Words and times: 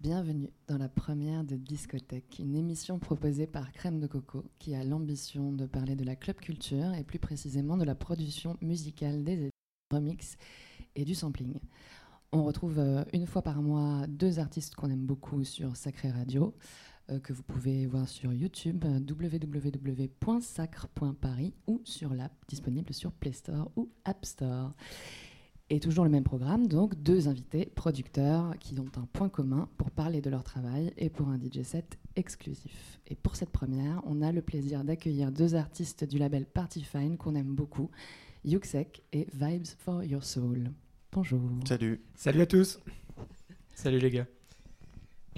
Bienvenue 0.00 0.52
dans 0.68 0.78
la 0.78 0.88
première 0.88 1.42
de 1.42 1.56
Discothèque, 1.56 2.38
une 2.38 2.54
émission 2.54 3.00
proposée 3.00 3.48
par 3.48 3.72
Crème 3.72 3.98
de 3.98 4.06
Coco 4.06 4.44
qui 4.60 4.76
a 4.76 4.84
l'ambition 4.84 5.52
de 5.52 5.66
parler 5.66 5.96
de 5.96 6.04
la 6.04 6.14
club 6.14 6.36
culture 6.36 6.94
et 6.94 7.02
plus 7.02 7.18
précisément 7.18 7.76
de 7.76 7.82
la 7.82 7.96
production 7.96 8.56
musicale 8.60 9.24
des 9.24 9.50
remix 9.92 10.36
et 10.94 11.04
du 11.04 11.16
sampling. 11.16 11.58
On 12.30 12.44
retrouve 12.44 12.78
euh, 12.78 13.02
une 13.12 13.26
fois 13.26 13.42
par 13.42 13.60
mois 13.60 14.06
deux 14.06 14.38
artistes 14.38 14.76
qu'on 14.76 14.88
aime 14.88 15.04
beaucoup 15.04 15.42
sur 15.42 15.74
Sacré 15.74 16.12
Radio, 16.12 16.54
euh, 17.10 17.18
que 17.18 17.32
vous 17.32 17.42
pouvez 17.42 17.84
voir 17.86 18.08
sur 18.08 18.32
YouTube 18.32 18.84
www.sacre.paris 18.84 21.54
ou 21.66 21.80
sur 21.82 22.14
l'app 22.14 22.34
disponible 22.46 22.94
sur 22.94 23.10
Play 23.10 23.32
Store 23.32 23.72
ou 23.74 23.90
App 24.04 24.24
Store. 24.24 24.76
Et 25.70 25.80
toujours 25.80 26.04
le 26.04 26.10
même 26.10 26.24
programme, 26.24 26.66
donc 26.66 26.94
deux 27.02 27.28
invités 27.28 27.66
producteurs 27.66 28.54
qui 28.58 28.78
ont 28.80 28.90
un 28.96 29.06
point 29.12 29.28
commun 29.28 29.68
pour 29.76 29.90
parler 29.90 30.22
de 30.22 30.30
leur 30.30 30.42
travail 30.42 30.94
et 30.96 31.10
pour 31.10 31.28
un 31.28 31.38
DJ 31.38 31.62
set 31.62 31.98
exclusif. 32.16 32.98
Et 33.06 33.14
pour 33.14 33.36
cette 33.36 33.50
première, 33.50 34.00
on 34.06 34.22
a 34.22 34.32
le 34.32 34.40
plaisir 34.40 34.82
d'accueillir 34.82 35.30
deux 35.30 35.54
artistes 35.54 36.04
du 36.04 36.16
label 36.16 36.46
Party 36.46 36.82
Fine 36.82 37.18
qu'on 37.18 37.34
aime 37.34 37.54
beaucoup, 37.54 37.90
Yuxek 38.46 39.02
et 39.12 39.26
Vibes 39.34 39.66
for 39.78 40.02
Your 40.04 40.24
Soul. 40.24 40.70
Bonjour. 41.12 41.40
Salut. 41.66 42.00
Salut 42.14 42.40
à 42.40 42.46
tous. 42.46 42.80
Salut 43.74 43.98
les 43.98 44.10
gars. 44.10 44.26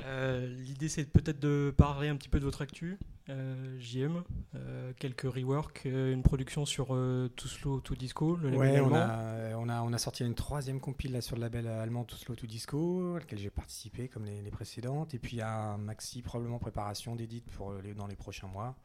Euh, 0.04 0.46
L'idée 0.60 0.88
c'est 0.88 1.10
peut-être 1.10 1.40
de 1.40 1.74
parler 1.76 2.06
un 2.06 2.14
petit 2.14 2.28
peu 2.28 2.38
de 2.38 2.44
votre 2.44 2.62
actu, 2.62 2.98
euh, 3.30 3.78
JM, 3.78 4.22
euh, 4.54 4.92
quelques 4.98 5.22
reworks, 5.22 5.86
euh, 5.86 6.12
une 6.12 6.22
production 6.22 6.66
sur 6.66 6.94
euh, 6.94 7.28
Too 7.36 7.48
Slow 7.48 7.80
to 7.80 7.94
Disco, 7.94 8.36
le 8.36 8.50
label 8.50 8.58
Ouais, 8.58 8.80
on 8.80 8.92
a, 8.94 9.56
on, 9.56 9.68
a, 9.68 9.82
on 9.82 9.92
a 9.92 9.98
sorti 9.98 10.24
une 10.24 10.34
troisième 10.34 10.80
compile 10.80 11.12
là, 11.12 11.20
sur 11.20 11.36
le 11.36 11.42
label 11.42 11.66
allemand 11.66 12.04
Too 12.04 12.16
Slow 12.16 12.34
to 12.34 12.46
Disco, 12.46 13.14
à 13.14 13.20
laquelle 13.20 13.38
j'ai 13.38 13.50
participé 13.50 14.08
comme 14.08 14.24
les, 14.24 14.42
les 14.42 14.50
précédentes. 14.50 15.14
Et 15.14 15.18
puis 15.18 15.40
un 15.40 15.78
maxi, 15.78 16.22
probablement 16.22 16.58
préparation 16.58 17.16
d'édite 17.16 17.50
pour 17.52 17.72
les, 17.74 17.94
dans 17.94 18.06
les 18.06 18.16
prochains 18.16 18.48
mois. 18.48 18.76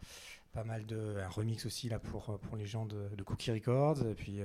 Pas 0.54 0.64
mal 0.64 0.86
de. 0.86 1.18
Un 1.20 1.28
remix 1.28 1.66
aussi 1.66 1.90
là 1.90 2.00
pour, 2.00 2.40
pour 2.40 2.56
les 2.56 2.66
gens 2.66 2.86
de, 2.86 3.10
de 3.16 3.24
Cookie 3.24 3.52
Records. 3.52 4.06
Et 4.08 4.14
puis 4.16 4.40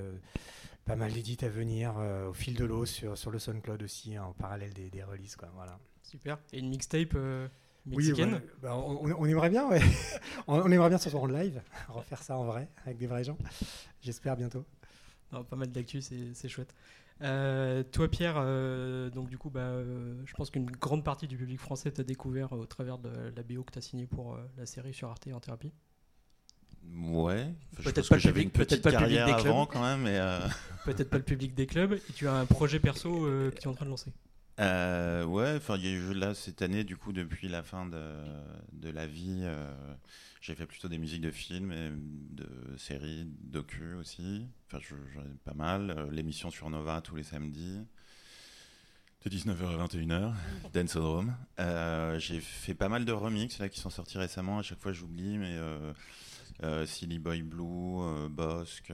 pas 0.83 0.97
mal 0.97 1.13
d'édits 1.13 1.37
à 1.45 1.47
venir 1.47 1.95
au 2.27 2.33
fil 2.33 2.55
de 2.55 2.65
l'eau 2.65 2.85
sur, 2.85 3.17
sur 3.17 3.31
le 3.31 3.39
SoundCloud 3.39 3.81
aussi, 3.81 4.19
en 4.19 4.33
parallèle 4.33 4.73
des, 4.73 4.89
des 4.89 5.03
releases. 5.03 5.37
Quoi, 5.37 5.49
voilà. 5.55 5.79
Super. 6.03 6.37
Et 6.51 6.59
une 6.59 6.67
mixtape 6.67 7.15
Oui, 7.87 7.95
mexicaine. 8.07 8.33
ouais. 8.35 8.45
Bah, 8.61 8.75
on, 8.77 9.25
aimerait 9.25 9.49
bien, 9.49 9.67
ouais. 9.67 9.81
on, 10.47 10.59
on 10.59 10.71
aimerait 10.71 10.89
bien 10.89 10.97
se 10.97 11.09
en 11.15 11.25
live, 11.25 11.61
refaire 11.89 12.21
ça 12.21 12.37
en 12.37 12.45
vrai, 12.45 12.69
avec 12.85 12.97
des 12.97 13.07
vrais 13.07 13.23
gens. 13.23 13.37
J'espère 14.01 14.37
bientôt. 14.37 14.65
Non, 15.31 15.43
pas 15.43 15.55
mal 15.55 15.71
d'actu, 15.71 16.01
c'est 16.01 16.49
chouette. 16.49 16.73
Euh, 17.23 17.83
toi 17.83 18.07
Pierre, 18.07 18.35
euh, 18.37 19.09
donc 19.11 19.29
du 19.29 19.37
coup, 19.37 19.49
bah, 19.51 19.59
euh, 19.61 20.19
je 20.25 20.33
pense 20.33 20.49
qu'une 20.49 20.65
grande 20.65 21.03
partie 21.03 21.27
du 21.27 21.37
public 21.37 21.59
français 21.59 21.91
t'a 21.91 22.03
découvert 22.03 22.51
au 22.53 22.65
travers 22.65 22.97
de 22.97 23.09
la 23.35 23.43
BO 23.43 23.63
que 23.63 23.71
tu 23.71 23.77
as 23.77 23.81
signée 23.81 24.07
pour 24.07 24.33
euh, 24.33 24.37
la 24.57 24.65
série 24.65 24.93
sur 24.93 25.09
Arte 25.09 25.27
en 25.31 25.39
thérapie. 25.39 25.71
Ouais. 27.03 27.53
Peut-être 27.83 27.95
pas 27.95 28.01
que 28.09 28.13
le 28.15 28.19
j'avais 28.19 28.33
public- 28.41 28.53
petite 28.53 28.81
pas 28.81 28.89
le 28.91 28.97
public 28.97 29.19
des 29.25 29.33
clubs. 29.33 29.47
avant 29.47 29.65
quand 29.67 29.81
même, 29.83 30.01
mais 30.01 30.17
euh, 30.17 30.39
Peut-être 30.85 31.09
pas 31.11 31.17
le 31.17 31.23
public 31.23 31.53
des 31.53 31.67
clubs, 31.67 31.93
et 31.93 32.13
tu 32.15 32.27
as 32.27 32.33
un 32.33 32.45
projet 32.47 32.79
perso 32.79 33.25
euh, 33.25 33.51
que 33.51 33.57
tu 33.57 33.63
es 33.63 33.67
en 33.67 33.73
train 33.75 33.85
de 33.85 33.91
lancer. 33.91 34.11
Euh, 34.59 35.23
ouais. 35.25 35.55
Enfin, 35.57 35.77
il 35.77 35.85
y 35.85 35.87
a 35.87 35.91
eu 35.91 36.13
là 36.13 36.33
cette 36.33 36.61
année, 36.61 36.83
du 36.83 36.97
coup, 36.97 37.13
depuis 37.13 37.47
la 37.47 37.63
fin 37.63 37.85
de, 37.85 38.01
de 38.73 38.89
la 38.89 39.07
vie, 39.07 39.39
euh, 39.43 39.71
j'ai 40.41 40.55
fait 40.55 40.65
plutôt 40.65 40.87
des 40.87 40.97
musiques 40.97 41.21
de 41.21 41.31
films 41.31 41.71
et 41.71 41.89
de 42.35 42.47
séries, 42.77 43.25
docu 43.43 43.93
aussi. 43.95 44.45
Enfin, 44.67 44.79
je- 44.81 44.95
j'en 45.13 45.21
ai 45.21 45.35
pas 45.43 45.53
mal. 45.53 45.91
Euh, 45.97 46.11
L'émission 46.11 46.49
sur 46.51 46.69
Nova 46.69 47.01
tous 47.01 47.15
les 47.15 47.23
samedis. 47.23 47.79
De 49.23 49.29
19h 49.29 49.69
à 49.69 49.77
21h, 49.87 50.33
Dancodrome. 50.73 51.35
Euh, 51.59 52.17
j'ai 52.19 52.39
fait 52.39 52.73
pas 52.73 52.89
mal 52.89 53.05
de 53.05 53.11
remix 53.11 53.59
là 53.59 53.69
qui 53.69 53.79
sont 53.79 53.91
sortis 53.91 54.17
récemment. 54.17 54.59
À 54.59 54.63
chaque 54.63 54.79
fois, 54.79 54.93
j'oublie, 54.93 55.37
mais 55.37 55.55
euh, 55.57 55.93
euh, 56.63 56.85
Silly 56.87 57.19
Boy 57.19 57.43
Blue, 57.43 58.29
Bosque, 58.29 58.91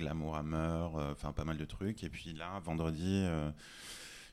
Glamour 0.00 0.36
Hammer, 0.36 0.88
euh, 0.96 1.12
enfin 1.12 1.32
pas 1.32 1.44
mal 1.44 1.56
de 1.58 1.64
trucs. 1.64 2.02
Et 2.02 2.08
puis 2.08 2.32
là, 2.32 2.58
vendredi, 2.60 3.22
euh, 3.26 3.50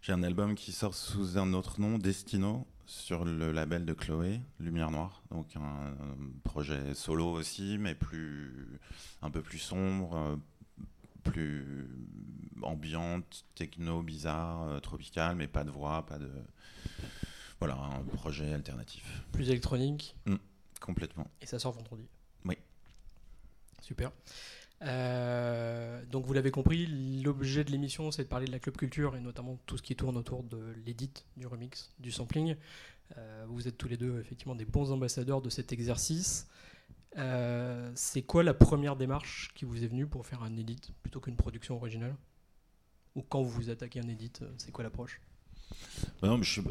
j'ai 0.02 0.14
un 0.14 0.24
album 0.24 0.56
qui 0.56 0.72
sort 0.72 0.96
sous 0.96 1.38
un 1.38 1.54
autre 1.54 1.80
nom, 1.80 1.98
Destino, 1.98 2.66
sur 2.86 3.26
le 3.26 3.52
label 3.52 3.86
de 3.86 3.94
Chloé, 3.94 4.40
Lumière 4.60 4.90
Noire. 4.92 5.22
Donc 5.30 5.56
un, 5.56 5.60
un 5.60 6.18
projet 6.44 6.94
solo 6.94 7.26
aussi, 7.32 7.78
mais 7.78 7.96
plus 7.96 8.80
un 9.22 9.30
peu 9.30 9.42
plus 9.42 9.60
sombre, 9.60 10.16
euh, 10.16 10.36
plus 11.24 11.88
ambiante, 12.64 13.46
techno, 13.56 14.02
bizarre, 14.02 14.64
euh, 14.64 14.80
tropical, 14.80 15.36
mais 15.36 15.48
pas 15.48 15.64
de 15.66 15.70
voix, 15.72 16.06
pas 16.06 16.18
de 16.18 16.32
voilà, 17.60 17.76
un 17.76 18.04
projet 18.04 18.54
alternatif. 18.54 19.24
Plus 19.32 19.50
électronique, 19.50 20.16
Complètement. 20.80 21.28
et 21.42 21.46
ça 21.48 21.58
sort 21.60 21.74
vendredi. 21.74 22.08
Oui. 22.46 22.56
Super. 23.82 24.12
Euh, 24.84 26.06
donc 26.06 26.26
vous 26.26 26.34
l'avez 26.34 26.52
compris, 26.52 26.86
l'objet 27.24 27.64
de 27.64 27.72
l'émission 27.72 28.12
c'est 28.12 28.24
de 28.24 28.28
parler 28.28 28.46
de 28.46 28.52
la 28.52 28.60
club 28.60 28.78
culture 28.78 29.16
et 29.16 29.20
notamment 29.20 29.58
tout 29.66 29.78
ce 29.78 29.82
qui 29.82 29.96
tourne 29.96 30.18
autour 30.18 30.44
de 30.44 30.74
l'édit, 30.86 31.12
du 31.36 31.48
remix, 31.48 31.92
du 32.00 32.12
sampling. 32.12 32.56
Euh, 33.18 33.46
vous 33.48 33.68
êtes 33.68 33.78
tous 33.78 33.88
les 33.88 33.98
deux 33.98 34.20
effectivement 34.20 34.56
des 34.56 34.66
bons 34.66 34.92
ambassadeurs 34.92 35.42
de 35.42 35.50
cet 35.50 35.72
exercice. 35.72 36.48
Euh, 37.18 37.92
c'est 37.96 38.22
quoi 38.22 38.44
la 38.44 38.54
première 38.54 38.96
démarche 38.96 39.52
qui 39.56 39.66
vous 39.66 39.84
est 39.84 39.88
venue 39.88 40.06
pour 40.06 40.28
faire 40.28 40.44
un 40.44 40.56
edit 40.58 40.94
plutôt 41.02 41.20
qu'une 41.20 41.38
production 41.38 41.76
originale? 41.76 42.16
Ou 43.16 43.24
quand 43.24 43.42
vous 43.42 43.50
vous 43.50 43.70
attaquez 43.72 44.00
à 44.00 44.04
un 44.04 44.10
edit, 44.10 44.34
c'est 44.58 44.72
quoi 44.72 44.84
l'approche? 44.84 45.20
Bah 46.22 46.28
non, 46.28 46.38
mais 46.38 46.44
je 46.44 46.52
suis- 46.52 46.62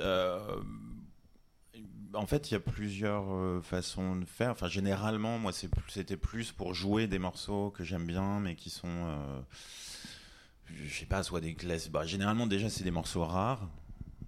en 2.17 2.27
fait, 2.27 2.51
il 2.51 2.55
y 2.55 2.57
a 2.57 2.61
plusieurs 2.61 3.33
euh, 3.33 3.61
façons 3.63 4.17
de 4.17 4.25
faire. 4.25 4.51
Enfin, 4.51 4.69
généralement, 4.69 5.39
moi, 5.39 5.53
c'était 5.53 6.17
plus 6.17 6.53
pour 6.53 6.75
jouer 6.75 7.07
des 7.07 7.19
morceaux 7.19 7.71
que 7.71 7.85
j'aime 7.85 8.07
bien, 8.07 8.41
mais 8.41 8.55
qui 8.57 8.71
sont, 8.71 8.89
euh, 8.89 9.41
je 10.67 10.93
sais 10.93 11.07
pas, 11.07 11.23
soit 11.23 11.41
des 11.41 11.55
classes. 11.55 11.89
Bah, 11.89 12.05
généralement, 12.05 12.47
déjà, 12.47 12.69
c'est 12.69 12.85
des 12.85 12.91
morceaux 12.91 13.25
rares, 13.25 13.69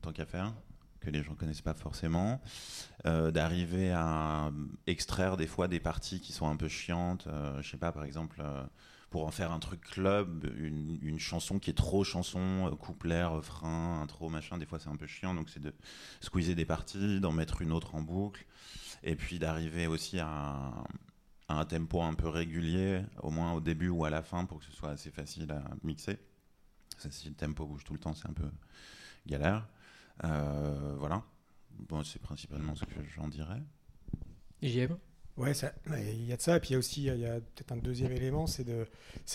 tant 0.02 0.12
qu'à 0.12 0.26
faire, 0.26 0.52
que 1.00 1.10
les 1.10 1.22
gens 1.22 1.34
connaissent 1.34 1.60
pas 1.62 1.74
forcément. 1.74 2.40
Euh, 3.06 3.30
D'arriver 3.30 3.92
à 3.92 4.50
extraire 4.86 5.36
des 5.36 5.46
fois 5.46 5.68
des 5.68 5.80
parties 5.80 6.20
qui 6.20 6.32
sont 6.32 6.48
un 6.48 6.56
peu 6.56 6.68
chiantes. 6.68 7.26
euh, 7.28 7.60
je 7.62 7.70
sais 7.70 7.76
pas, 7.78 7.92
par 7.92 8.04
exemple. 8.04 8.42
Pour 9.10 9.26
en 9.26 9.30
faire 9.30 9.52
un 9.52 9.58
truc 9.58 9.80
club, 9.80 10.52
une, 10.58 10.98
une 11.02 11.18
chanson 11.18 11.58
qui 11.58 11.70
est 11.70 11.74
trop 11.74 12.04
chanson, 12.04 12.68
euh, 12.70 12.76
couplet, 12.76 13.24
refrain, 13.24 14.02
intro, 14.02 14.28
machin, 14.28 14.58
des 14.58 14.66
fois 14.66 14.78
c'est 14.78 14.90
un 14.90 14.96
peu 14.96 15.06
chiant, 15.06 15.34
donc 15.34 15.48
c'est 15.48 15.60
de 15.60 15.72
squeezer 16.20 16.54
des 16.54 16.66
parties, 16.66 17.20
d'en 17.20 17.32
mettre 17.32 17.62
une 17.62 17.72
autre 17.72 17.94
en 17.94 18.02
boucle, 18.02 18.44
et 19.02 19.16
puis 19.16 19.38
d'arriver 19.38 19.86
aussi 19.86 20.18
à, 20.18 20.72
un- 21.48 21.64
tempo 21.64 22.02
un 22.02 22.12
peu 22.14 22.28
régulier, 22.28 23.02
au 23.22 23.30
moins 23.30 23.52
au 23.52 23.60
début 23.60 23.88
ou 23.88 24.04
à 24.04 24.10
la 24.10 24.22
fin, 24.22 24.44
pour 24.44 24.58
que 24.58 24.64
ce 24.66 24.72
soit 24.72 24.90
assez 24.90 25.10
facile 25.10 25.50
à 25.52 25.62
mixer. 25.82 26.18
Si 27.10 27.28
le 27.28 27.34
tempo 27.34 27.64
bouge 27.64 27.84
tout 27.84 27.94
le 27.94 27.98
temps, 28.00 28.12
c'est 28.12 28.28
un 28.28 28.32
peu 28.34 28.50
galère. 29.26 29.66
Euh, 30.24 30.96
voilà. 30.98 31.22
Bon, 31.70 32.02
c'est 32.02 32.20
principalement 32.20 32.74
ce 32.74 32.84
que 32.84 33.02
j'en 33.14 33.28
dirais. 33.28 33.62
JM 34.62 34.98
Ouais, 35.38 35.52
il 36.14 36.26
y 36.26 36.32
a 36.32 36.36
de 36.36 36.42
ça. 36.42 36.56
Et 36.56 36.60
puis 36.60 36.70
il 36.70 36.72
y 36.72 36.74
a 36.74 36.78
aussi 36.78 37.04
peut-être 37.06 37.70
un 37.72 37.76
deuxième 37.76 38.10
élément, 38.10 38.46
c'est 38.48 38.64
de, 38.64 38.86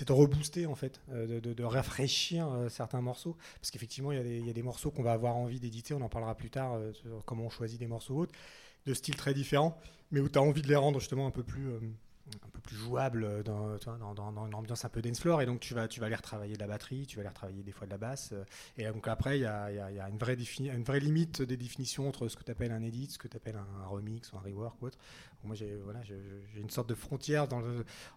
de 0.06 0.12
rebooster 0.12 0.66
en 0.66 0.75
fait, 0.75 1.00
euh, 1.12 1.40
de, 1.40 1.53
de- 1.53 1.64
rafraîchir 1.64 2.47
euh, 2.52 2.67
certains 2.67 3.00
morceaux. 3.02 3.38
Parce 3.61 3.72
qu'effectivement, 3.72 4.11
il 4.11 4.17
y, 4.17 4.22
a 4.22 4.23
des- 4.23 4.40
il 4.40 4.46
y 4.46 4.50
a 4.50 4.53
des 4.53 4.64
morceaux 4.64 4.91
qu'on 4.91 5.03
va 5.03 5.14
avoir 5.14 5.35
envie 5.38 5.59
d'éditer, 5.61 5.94
on 5.94 6.02
en 6.02 6.09
parlera 6.09 6.35
plus 6.35 6.50
tard 6.50 6.73
euh, 6.73 6.91
sur 6.94 7.23
comment 7.26 7.46
on 7.46 7.50
choisit 7.50 7.79
des 7.79 7.88
morceaux 7.88 8.17
autres, 8.17 8.34
de 8.85 8.94
styles 8.94 9.16
très 9.16 9.34
différents, 9.34 9.78
mais 10.11 10.20
où 10.20 10.28
tu 10.29 10.38
as 10.38 10.41
envie 10.41 10.61
de 10.61 10.67
les 10.67 10.76
rendre 10.76 11.00
justement 11.00 11.26
un 11.28 11.32
peu 11.32 11.44
plus, 11.44 11.70
un 12.28 12.49
peu 12.49 12.59
plus 12.59 12.75
jouables 12.75 13.23
euh, 13.23 13.43
dans, 13.43 13.78
dans, 13.97 14.31
dans- 14.31 14.46
une 14.47 14.55
ambiance 14.55 14.85
un 14.85 14.90
peu 14.90 15.02
dance 15.02 15.20
floor. 15.20 15.41
Et 15.41 15.46
donc 15.46 15.59
tu 15.59 15.73
vas, 15.73 15.87
tu 15.87 15.99
vas 15.99 16.08
aller 16.08 16.16
retravailler 16.16 16.55
de 16.55 16.59
la 16.59 16.67
batterie, 16.67 17.05
tu 17.05 17.17
vas 17.17 17.22
aller 17.22 17.29
retravailler 17.29 17.64
des 17.64 17.72
fois 17.72 17.85
de 17.85 17.91
la 17.91 17.97
basse. 17.97 18.31
euh, 18.34 18.43
et 18.78 18.85
donc 18.85 19.08
après, 19.08 19.37
il 19.37 19.41
y 19.41 19.46
a, 19.46 19.72
y 19.72 19.75
y 19.96 19.99
a 19.99 20.09
une, 20.09 20.17
vraie 20.17 20.99
limite 20.99 21.41
des 21.41 21.58
définitions 21.58 22.08
entre 22.08 22.28
ce 22.28 22.35
que 22.37 22.43
tu 22.43 22.52
appelles 22.52 22.72
un 22.72 22.81
edit, 22.81 23.08
ce 23.09 23.17
que 23.17 23.28
tu 23.28 23.37
appelles 23.37 23.58
un, 23.58 23.85
remix 23.87 24.31
ou 24.31 24.37
un 24.37 24.41
rework 24.41 24.81
ou 24.81 24.85
autre. 24.87 24.97
Moi, 25.43 25.55
j'ai 25.55 25.75
voilà, 25.84 25.99
une 26.55 26.70
sorte 26.70 26.87
de 26.87 26.96
frontière 26.96 27.47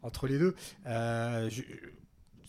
entre 0.02 0.28
les 0.28 0.38
deux 0.38 0.54
euh, 0.86 1.50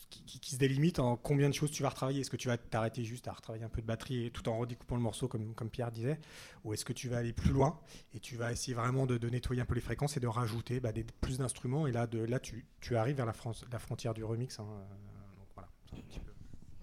qui, 0.10 0.24
qui- 0.24 0.40
qui 0.40 0.52
se 0.56 0.58
délimite 0.60 1.00
en 1.00 1.16
combien 1.18 1.50
de 1.50 1.54
choses 1.54 1.72
tu 1.72 1.84
vas 1.84 1.90
retravailler. 1.90 2.22
Est-ce 2.22 2.30
que 2.30 2.38
tu 2.38 2.48
vas 2.48 2.58
t'arrêter 2.58 3.04
juste 3.04 3.28
à 3.28 3.34
retravailler 3.34 3.64
un 3.66 3.70
peu 3.70 3.82
de 3.82 3.88
batterie 3.88 4.26
et 4.28 4.32
tout 4.32 4.48
en 4.50 4.58
redécoupant 4.58 4.96
le 4.96 5.02
morceau, 5.02 5.28
comme, 5.28 5.54
comme 5.56 5.70
Pierre 5.70 5.92
disait 5.92 6.20
Ou 6.64 6.74
est-ce 6.74 6.86
que 6.86 6.94
tu 6.94 7.10
vas 7.10 7.18
aller 7.18 7.34
plus 7.34 7.52
loin 7.52 7.80
et 8.14 8.20
tu 8.20 8.36
vas 8.38 8.52
essayer 8.52 8.74
vraiment 8.74 9.06
de, 9.06 9.18
de 9.18 9.30
nettoyer 9.30 9.62
un 9.62 9.66
peu 9.66 9.76
les 9.76 9.82
fréquences 9.82 10.18
et 10.18 10.20
de 10.20 10.28
rajouter 10.28 10.80
bah, 10.80 10.92
des, 10.92 11.04
plus 11.04 11.38
d'instruments 11.40 11.88
Et 11.88 11.92
là, 11.92 12.08
de, 12.08 12.20
là 12.20 12.40
tu, 12.40 12.66
tu 12.82 12.96
arrives 12.96 13.18
vers 13.18 13.26
la, 13.26 13.34
France, 13.34 13.66
la 13.72 13.80
frontière 13.80 14.14
du 14.14 14.24
remix. 14.24 14.60
hein, 14.60 14.68
euh, 14.70 15.38
donc 15.38 15.48
voilà, 15.56 15.70
c'est 15.90 15.98
un 15.98 16.02
petit 16.02 16.20
peu. 16.20 16.32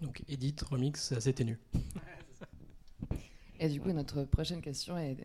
Donc 0.03 0.23
edit, 0.29 0.55
remix, 0.71 1.03
c'est 1.03 1.17
assez 1.17 1.33
ténu. 1.33 1.59
Et 3.61 3.69
du 3.69 3.81
coup, 3.81 3.93
notre 3.93 4.25
prochaine 4.25 4.61
question, 4.61 4.99
est- 4.99 5.17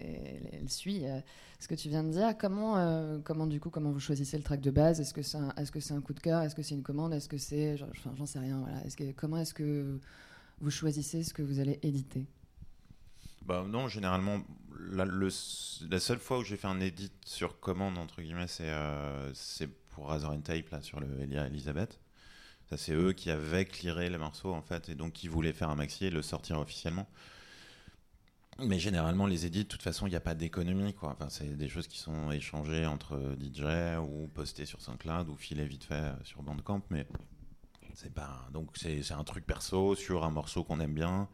elle, 0.54 0.70
suit 0.70 1.06
euh, 1.06 1.20
ce 1.60 1.68
que 1.68 1.76
tu 1.76 1.90
viens 1.90 2.04
de 2.04 2.12
dire. 2.12 2.38
Comment, 2.38 2.78
euh, 2.78 3.18
comment 3.24 3.48
du 3.48 3.60
coup, 3.60 3.70
comment 3.72 3.92
vous 3.92 4.00
choisissez 4.00 4.38
le 4.38 4.44
track 4.44 4.62
de 4.62 4.72
base? 4.72 5.00
Est-ce 5.02 5.14
que 5.14 5.24
c'est 5.24 5.38
un, 5.38 5.50
est-ce 5.58 5.72
que 5.72 5.80
c'est 5.80 5.94
un 5.94 6.02
coup 6.02 6.14
de 6.14 6.20
cœur? 6.20 6.42
Est-ce 6.42 6.54
que 6.56 6.62
c'est 6.62 6.76
une 6.76 6.84
commande? 6.84 7.14
Est-ce 7.14 7.28
que 7.28 7.38
c'est, 7.38 7.74
enfin, 7.82 8.14
j'en 8.16 8.26
sais 8.28 8.40
rien. 8.40 8.60
Voilà. 8.60 8.86
Est-ce 8.86 8.96
que, 8.96 9.12
comment 9.14 9.38
est-ce 9.38 9.54
que 9.54 10.00
vous 10.62 10.72
choisissez 10.72 11.24
ce 11.24 11.34
que 11.34 11.42
vous 11.42 11.60
allez 11.60 11.80
éditer? 11.82 12.28
Bah 13.42 13.66
non, 13.68 13.88
généralement, 13.88 14.42
la, 14.92 15.06
le, 15.06 15.30
la 15.90 16.00
seule 16.00 16.20
fois 16.20 16.40
où 16.40 16.44
j'ai 16.44 16.56
fait 16.56 16.68
un 16.68 16.80
edit 16.80 17.12
sur 17.26 17.60
commande, 17.60 17.98
entre 17.98 18.22
guillemets, 18.22 18.48
c'est 18.48 18.70
euh, 18.70 19.34
c'est 19.34 19.68
pour 19.90 20.08
Razor 20.08 20.32
and 20.32 20.42
Tape, 20.42 20.70
là, 20.70 20.82
sur 20.82 21.00
le 21.00 21.08
Elia 21.22 21.48
Elizabeth. 21.48 22.00
Ça, 22.70 22.78
c'est 22.78 22.94
eux 22.94 23.14
qui 23.14 23.32
avaient 23.32 23.66
clearé 23.66 24.10
le 24.10 24.20
morceau, 24.20 24.54
en 24.54 24.62
fait, 24.62 24.90
et 24.90 24.96
donc 24.96 25.14
qui 25.14 25.28
voulaient 25.28 25.54
faire 25.54 25.70
un 25.70 25.76
maxi 25.76 26.06
et 26.06 26.10
le 26.12 26.22
sortir 26.22 26.60
officiellement. 26.60 27.08
Mais 28.62 28.80
généralement, 28.80 29.26
les 29.26 29.46
edits, 29.46 29.64
de 29.64 29.70
toute 29.70 29.82
façon, 29.82 30.06
il 30.08 30.10
n'y 30.10 30.16
a 30.16 30.20
pas 30.22 30.36
d'économie, 30.36 30.94
quoi. 30.94 31.12
Enfin, 31.12 31.30
c'est 31.30 31.56
des 31.56 31.70
choses 31.70 31.88
qui 31.88 31.98
sont 31.98 32.32
échangées 32.32 32.86
entre 32.86 33.36
DJ 33.40 33.98
ou 34.02 34.28
postées 34.28 34.66
sur 34.66 34.82
SoundCloud 34.82 35.30
ou 35.30 35.36
filées 35.36 35.66
vite 35.66 35.84
fait 35.86 36.14
sur 36.24 36.44
Bandcamp, 36.44 36.82
mais 36.90 37.08
c'est 37.94 38.14
pas. 38.14 38.48
Donc, 38.54 38.70
c'est 38.76 39.12
un 39.12 39.24
truc 39.24 39.46
perso 39.46 39.96
sur 39.96 40.24
un 40.26 40.32
morceau 40.32 40.64
qu'on 40.64 40.80
aime 40.80 40.94
bien 40.94 41.30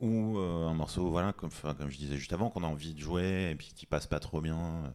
ou 0.00 0.38
euh, 0.38 0.68
un 0.68 0.74
morceau, 0.74 1.10
voilà, 1.10 1.32
comme, 1.32 1.50
comme 1.50 1.90
je 1.90 1.98
disais 1.98 2.16
juste 2.16 2.32
avant, 2.32 2.50
qu'on 2.50 2.62
a 2.64 2.66
envie 2.66 2.94
de 2.94 3.00
jouer 3.00 3.50
et 3.50 3.54
puis 3.56 3.72
qui 3.74 3.86
passe 3.86 4.06
pas 4.06 4.20
trop 4.20 4.40
bien. 4.40 4.84
euh, 4.84 4.88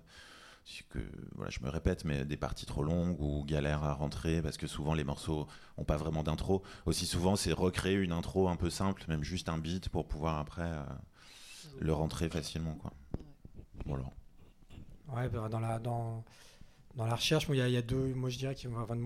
que, 0.89 0.99
voilà, 1.35 1.49
je 1.51 1.59
me 1.61 1.69
répète, 1.69 2.05
mais 2.05 2.25
des 2.25 2.37
parties 2.37 2.65
trop 2.65 2.83
longues 2.83 3.19
ou 3.19 3.43
galère 3.45 3.83
à 3.83 3.93
rentrer 3.93 4.41
parce 4.41 4.57
que 4.57 4.67
souvent 4.67 4.93
les 4.93 5.03
morceaux 5.03 5.47
ont 5.77 5.83
pas 5.83 5.97
vraiment 5.97 6.23
d'intro. 6.23 6.63
Aussi 6.85 7.05
souvent, 7.05 7.35
c'est 7.35 7.51
recréer 7.53 7.95
une 7.95 8.11
intro 8.13 8.47
un 8.49 8.55
peu 8.55 8.69
simple, 8.69 9.03
même 9.09 9.23
juste 9.23 9.49
un 9.49 9.57
beat 9.57 9.89
pour 9.89 10.07
pouvoir 10.07 10.39
après 10.39 10.63
euh, 10.63 10.83
le 11.79 11.93
rentrer 11.93 12.29
facilement, 12.29 12.75
quoi. 12.75 12.93
Voilà. 13.85 14.05
Ouais, 15.13 15.29
bah, 15.29 15.47
dans 15.49 15.59
la 15.59 15.79
dans 15.79 16.23
dans 16.95 17.05
la 17.07 17.15
recherche, 17.15 17.47
il 17.49 17.55
y, 17.55 17.61
a- 17.61 17.67
il 17.67 17.73
y 17.73 17.77
a 17.77 17.81
deux, 17.81 18.13
moi 18.13 18.29
je 18.29 18.37
dirais 18.37 18.55
enfin, 18.75 18.97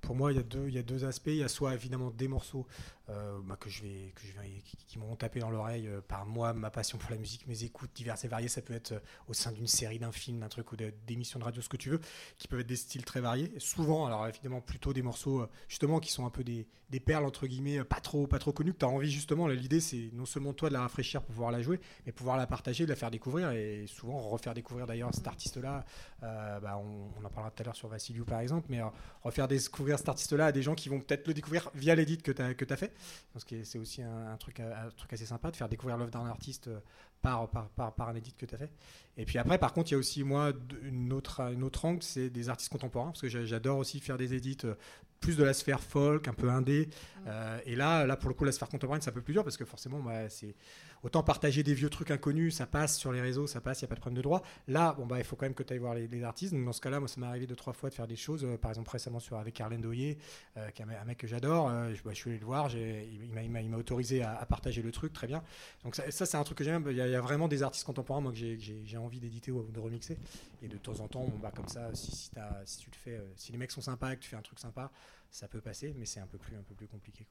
pour 0.00 0.16
moi 0.16 0.32
il 0.32 0.36
y 0.36 0.40
a 0.40 0.42
deux, 0.42 0.66
il 0.68 0.74
y 0.74 0.78
a 0.78 0.82
deux 0.82 1.04
aspects. 1.04 1.28
Il 1.28 1.36
y 1.36 1.42
a 1.44 1.48
soit 1.48 1.74
évidemment 1.74 2.10
des 2.10 2.28
morceaux 2.28 2.66
euh, 3.10 3.38
bah, 3.44 3.56
que 3.60 3.68
je 3.68 3.82
vais, 3.82 4.12
que 4.14 4.22
je 4.26 4.32
vais, 4.32 4.62
qui, 4.64 4.98
m'ont 4.98 5.14
tapé 5.14 5.38
dans 5.38 5.50
l'oreille 5.50 5.88
euh, 5.88 6.00
par 6.00 6.24
moi, 6.24 6.54
ma 6.54 6.70
passion 6.70 6.96
pour 6.96 7.10
la 7.10 7.18
musique, 7.18 7.46
mes 7.46 7.62
écoutes 7.62 7.90
diverses 7.94 8.24
et 8.24 8.28
variées. 8.28 8.48
Ça 8.48 8.62
peut 8.62 8.72
être 8.72 8.92
euh, 8.92 9.00
au 9.28 9.34
sein 9.34 9.52
d'une 9.52 9.66
série, 9.66 9.98
d'un 9.98 10.10
film, 10.10 10.40
d'un 10.40 10.48
truc 10.48 10.72
ou 10.72 10.76
d'émissions 11.06 11.38
de 11.38 11.44
radio, 11.44 11.60
ce 11.60 11.68
que 11.68 11.76
tu 11.76 11.90
veux, 11.90 12.00
qui 12.38 12.48
peuvent 12.48 12.60
être 12.60 12.66
des 12.66 12.76
styles 12.76 13.04
très 13.04 13.20
variés. 13.20 13.52
Souvent, 13.58 14.06
alors 14.06 14.26
évidemment 14.26 14.62
plutôt 14.62 14.94
des 14.94 15.02
morceaux 15.02 15.46
justement 15.68 16.00
qui 16.00 16.10
sont 16.10 16.24
un 16.24 16.30
peu 16.30 16.44
des, 16.44 16.66
des 16.88 16.98
perles 16.98 17.26
entre 17.26 17.46
guillemets, 17.46 17.84
pas 17.84 18.00
trop, 18.00 18.26
pas 18.26 18.38
trop 18.38 18.52
connus. 18.52 18.72
Que 18.72 18.78
tu 18.78 18.84
as 18.86 18.88
envie 18.88 19.10
justement. 19.10 19.48
L'idée 19.48 19.80
c'est 19.80 20.08
non 20.14 20.24
seulement 20.24 20.54
toi 20.54 20.70
de 20.70 20.74
la 20.74 20.80
rafraîchir 20.80 21.20
pour 21.20 21.34
pouvoir 21.34 21.50
la 21.50 21.60
jouer, 21.60 21.80
mais 22.06 22.12
pouvoir 22.12 22.38
la 22.38 22.46
partager, 22.46 22.84
de 22.84 22.90
la 22.90 22.96
faire 22.96 23.10
découvrir 23.10 23.50
et 23.50 23.84
souvent 23.86 24.18
refaire 24.18 24.54
découvrir 24.54 24.86
d'ailleurs 24.86 25.12
cet 25.12 25.26
artiste-là. 25.26 25.84
bah, 26.22 26.78
on, 26.78 27.24
en 27.24 27.28
parlera 27.28 27.50
tout 27.50 27.62
à 27.62 27.64
l'heure 27.64 27.76
sur 27.76 27.88
Vassiliou 27.88 28.24
par 28.24 28.40
exemple, 28.40 28.68
mais 28.70 28.80
refaire 29.22 29.46
découvrir 29.46 29.98
cet 29.98 30.08
artiste-là 30.08 30.46
à 30.46 30.52
des 30.52 30.62
gens 30.62 30.74
qui 30.74 30.88
vont 30.88 31.00
peut-être 31.00 31.26
le 31.26 31.34
découvrir 31.34 31.70
via 31.74 31.94
l'édit 31.94 32.16
que 32.16 32.32
tu 32.32 32.72
as 32.72 32.76
fait. 32.76 32.93
C'est 33.64 33.78
aussi 33.78 34.02
un, 34.02 34.32
un 34.32 34.36
truc, 34.36 34.60
assez 34.60 35.26
sympa 35.26 35.50
de 35.50 35.56
faire 35.56 35.68
découvrir 35.68 35.96
l'œuvre 35.96 36.10
d'un 36.10 36.26
artiste 36.26 36.68
euh, 36.68 36.80
par, 37.22 37.48
un 38.08 38.14
edit 38.14 38.32
que 38.34 38.46
tu 38.46 38.54
as 38.54 38.58
fait. 38.58 38.70
Et 39.16 39.24
puis 39.24 39.38
après, 39.38 39.58
par 39.58 39.72
contre, 39.72 39.90
il 39.90 39.92
y 39.92 39.94
a 39.94 39.98
aussi, 39.98 40.24
moi, 40.24 40.52
une 40.82 41.12
autre, 41.12 41.40
une 41.52 41.62
autre 41.62 41.84
angle, 41.84 42.02
c'est 42.02 42.30
des 42.30 42.48
artistes 42.48 42.70
contemporains, 42.70 43.06
parce 43.10 43.22
que 43.22 43.28
j'a- 43.28 43.44
j'adore 43.46 43.78
aussi 43.78 44.00
faire 44.00 44.18
des 44.18 44.34
edits 44.34 44.58
euh, 44.64 44.74
plus 45.24 45.36
de 45.38 45.44
la 45.44 45.54
sphère 45.54 45.80
folk, 45.80 46.28
un 46.28 46.34
peu 46.34 46.50
indé. 46.50 46.88
Euh, 47.26 47.58
et 47.64 47.74
là, 47.76 48.04
là, 48.06 48.16
pour 48.16 48.28
le 48.28 48.34
coup, 48.34 48.44
la 48.44 48.52
sphère 48.52 48.68
contemporaine, 48.68 49.00
c'est 49.00 49.08
un 49.08 49.14
peu 49.14 49.22
plus 49.22 49.32
dur, 49.32 49.42
parce 49.42 49.56
que 49.56 49.64
forcément, 49.64 49.98
bah, 50.00 50.28
c'est 50.28 50.54
autant 51.02 51.22
partager 51.22 51.62
des 51.62 51.72
vieux 51.74 51.88
trucs 51.88 52.10
inconnus, 52.10 52.54
ça 52.56 52.66
passe 52.66 52.98
sur 52.98 53.10
les 53.12 53.20
réseaux, 53.22 53.46
ça 53.46 53.60
passe, 53.62 53.80
il 53.80 53.84
n'y 53.84 53.86
a 53.86 53.88
pas 53.88 53.94
de 53.94 54.00
problème 54.00 54.18
de 54.18 54.22
droit. 54.22 54.42
Là, 54.68 54.94
bon, 54.98 55.06
bah, 55.06 55.16
il 55.18 55.24
faut 55.24 55.34
quand 55.34 55.46
même 55.46 55.54
que 55.54 55.62
tu 55.62 55.72
ailles 55.72 55.78
voir 55.78 55.94
les, 55.94 56.06
les 56.08 56.22
artistes. 56.24 56.52
Donc, 56.52 56.64
dans 56.66 56.72
ce 56.72 56.82
cas-là, 56.82 56.98
moi, 57.00 57.08
ça 57.08 57.18
m'est 57.20 57.26
arrivé 57.26 57.46
deux, 57.46 57.56
trois 57.56 57.72
fois 57.72 57.88
de 57.88 57.94
faire 57.94 58.06
des 58.06 58.16
choses, 58.16 58.44
euh, 58.44 58.58
par 58.58 58.70
exemple 58.70 58.90
récemment 58.90 59.18
sur, 59.20 59.38
avec 59.38 59.58
Arlène 59.60 59.80
Doyer, 59.80 60.18
euh, 60.58 60.68
qui 60.70 60.82
est 60.82 60.84
un, 60.84 61.04
mec- 61.06 61.16
que 61.16 61.26
j'adore. 61.26 61.70
je, 61.94 62.02
bah, 62.02 62.10
je 62.12 62.16
suis 62.16 62.30
allé 62.30 62.38
le 62.38 62.44
voir, 62.44 62.70
il, 62.70 63.50
m'a- 63.70 63.76
autorisé 63.78 64.22
à, 64.22 64.36
à 64.38 64.44
partager 64.44 64.82
le 64.82 64.92
truc, 64.92 65.14
très 65.14 65.26
bien. 65.26 65.42
Donc 65.84 65.96
ça, 65.96 66.10
ça, 66.10 66.26
c'est 66.26 66.36
un 66.36 66.44
truc 66.44 66.58
que 66.58 66.64
j'aime. 66.64 66.84
Il 66.90 66.96
y, 66.96 67.00
a- 67.00 67.06
il 67.06 67.12
y 67.12 67.16
a 67.16 67.20
vraiment 67.22 67.48
des 67.48 67.62
artistes 67.62 67.84
contemporains, 67.86 68.20
moi, 68.20 68.32
que 68.32 68.36
j'ai- 68.38 68.96
envie 68.98 69.20
d'éditer 69.20 69.50
ou 69.50 69.62
de 69.62 69.80
remixer. 69.80 70.18
Et 70.62 70.68
de 70.68 70.76
temps 70.76 71.00
en 71.00 71.08
temps, 71.08 71.24
bon, 71.24 71.38
bah, 71.38 71.52
comme 71.54 71.68
ça, 71.68 71.94
si, 71.94 72.12
si, 72.12 72.30
tu 72.78 72.90
le 72.90 72.96
fais, 72.96 73.20
si 73.36 73.52
les 73.52 73.58
mecs 73.58 73.70
sont 73.70 73.80
sympas 73.80 74.12
et 74.12 74.16
que 74.16 74.20
tu 74.22 74.28
fais 74.28 74.36
un 74.36 74.42
truc 74.42 74.58
sympa, 74.58 74.90
ça 75.30 75.48
peut 75.48 75.60
passer, 75.60 75.94
mais 75.96 76.06
c'est 76.06 76.20
un 76.20 76.26
peu 76.26 76.38
plus, 76.38 76.56
compliqué, 76.88 77.26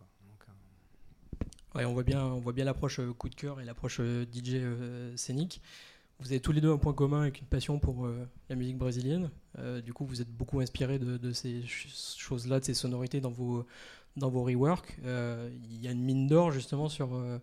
euh, 2.24 2.30
on 2.30 2.40
voit 2.40 2.54
bien, 2.54 2.66
l'approche 2.66 3.00
euh, 3.00 3.14
coup 3.14 3.30
de 3.30 3.36
cœur 3.36 3.60
et 3.60 3.66
l'approche 3.66 3.98
euh, 4.00 4.26
DJ 4.26 4.56
euh, 4.56 5.16
scénique. 5.18 5.62
Vous 6.20 6.28
avez 6.28 6.42
tous 6.42 6.52
les 6.54 6.62
deux 6.62 6.72
un 6.72 6.78
point 6.78 6.94
commun 6.94 7.22
avec 7.24 7.40
une 7.42 7.48
passion 7.48 7.80
pour 7.80 8.06
euh, 8.06 8.28
la 8.50 8.56
musique 8.56 8.78
brésilienne. 8.78 9.32
Euh, 9.60 9.82
du 9.82 9.94
coup, 9.94 10.06
vous 10.06 10.22
êtes 10.22 10.30
beaucoup 10.32 10.62
inspiré 10.62 11.00
de, 11.00 11.18
ces 11.34 11.62
ch- 11.62 12.16
choses-là, 12.18 12.60
de 12.60 12.66
ces 12.66 12.74
sonorités 12.76 13.22
dans 13.22 13.32
vos, 13.32 13.66
reworks. 14.44 14.98
Euh, 15.06 15.52
Il 15.72 15.82
y 15.82 15.88
a 15.88 15.92
une 15.92 16.04
mine 16.04 16.28
d'or 16.28 16.52
justement 16.52 16.90
sur 16.90 17.16
euh, 17.16 17.40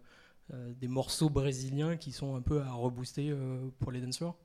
euh, 0.55 0.73
des 0.81 0.89
morceaux 0.89 1.31
brésiliens 1.31 1.97
qui 1.97 2.13
sont 2.13 2.37
un 2.37 2.43
peu 2.43 2.63
à 2.63 2.73
rebooster 2.73 3.31
euh, 3.31 3.69
pour 3.81 3.93
les 3.93 4.01
danseurs? 4.01 4.37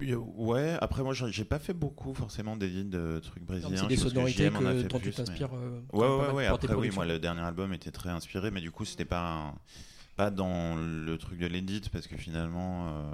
Euh, 0.00 0.16
Ouais, 0.16 0.76
après 0.80 1.02
moi 1.02 1.12
j'ai 1.14 1.44
pas 1.44 1.58
fait 1.58 1.74
beaucoup 1.74 2.14
forcément 2.14 2.56
d'édits 2.56 2.84
de 2.84 3.20
trucs 3.22 3.44
brésiliens. 3.44 3.76
C'est 3.76 3.88
des 3.88 3.94
que 3.96 4.00
sonorités 4.08 4.48
en 4.48 4.66
a 4.66 4.72
que, 4.72 4.82
fait 4.82 4.88
dont 4.88 4.98
tu 4.98 5.12
t'inspires. 5.12 5.54
euh, 5.54 5.80
Ouais, 5.92 6.06
ouais, 6.06 6.32
ouais. 6.32 6.46
Après, 6.46 6.74
oui, 6.74 6.90
moi, 6.90 7.04
le 7.06 7.18
dernier 7.18 7.42
album 7.42 7.72
était 7.72 7.90
très 7.90 8.10
inspiré, 8.10 8.50
mais 8.50 8.60
du 8.60 8.70
coup, 8.70 8.84
c'était 8.84 9.04
pas, 9.04 9.20
un- 9.48 9.54
pas 10.16 10.30
dans 10.30 10.76
le 10.76 11.16
truc 11.18 11.38
de 11.38 11.46
l'edit, 11.46 11.88
parce 11.92 12.06
que 12.06 12.16
finalement, 12.16 12.88
euh, 12.88 13.10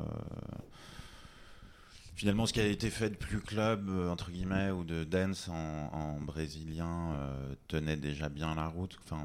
finalement, 2.15 2.47
ce 2.47 2.53
qui 2.53 2.61
a 2.61 2.67
été 2.67 2.91
fait 2.91 3.11
de 3.11 3.17
plus 3.17 3.41
club, 3.41 3.89
entre 4.11 4.31
guillemets, 4.31 4.71
ou 4.71 4.85
de 4.85 5.05
dance 5.05 5.49
en, 5.49 5.55
en 5.93 6.21
brésilien, 6.21 7.13
euh, 7.15 7.55
tenait 7.69 7.97
déjà 7.97 8.29
bien 8.29 8.55
la 8.55 8.67
route. 8.69 8.97
Enfin, 9.05 9.23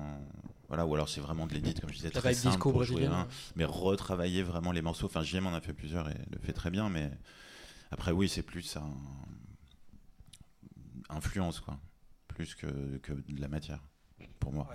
voilà, 0.74 0.88
ou 0.88 0.96
alors 0.96 1.08
c'est 1.08 1.22
vraiment 1.22 1.46
de 1.46 1.54
l'edit, 1.54 1.76
comme 1.76 1.92
je 1.92 1.98
disais, 1.98 2.10
très 2.10 2.34
simple 2.34 2.56
disco 2.56 2.72
pour 2.72 2.84
jouer 2.84 3.06
un, 3.06 3.28
mais 3.56 3.64
retravailler 3.64 4.42
vraiment 4.42 4.72
les 4.72 4.82
morceaux. 4.82 5.06
Enfin, 5.06 5.22
JM 5.22 5.46
en 5.46 5.54
a 5.54 5.62
fait 5.62 5.74
plusieurs 5.74 6.10
et 6.10 6.18
le 6.32 6.40
fait 6.40 6.52
très 6.52 6.72
bien, 6.72 6.90
mais 6.90 7.12
après, 7.92 8.12
oui, 8.12 8.28
c'est 8.28 8.42
plus 8.42 8.76
un 8.76 8.92
influence, 11.10 11.60
quoi, 11.60 11.80
plus 12.28 12.56
que, 12.56 12.98
que 13.04 13.14
de 13.14 13.40
la 13.40 13.50
matière, 13.50 13.84
pour 14.40 14.52
moi. 14.52 14.68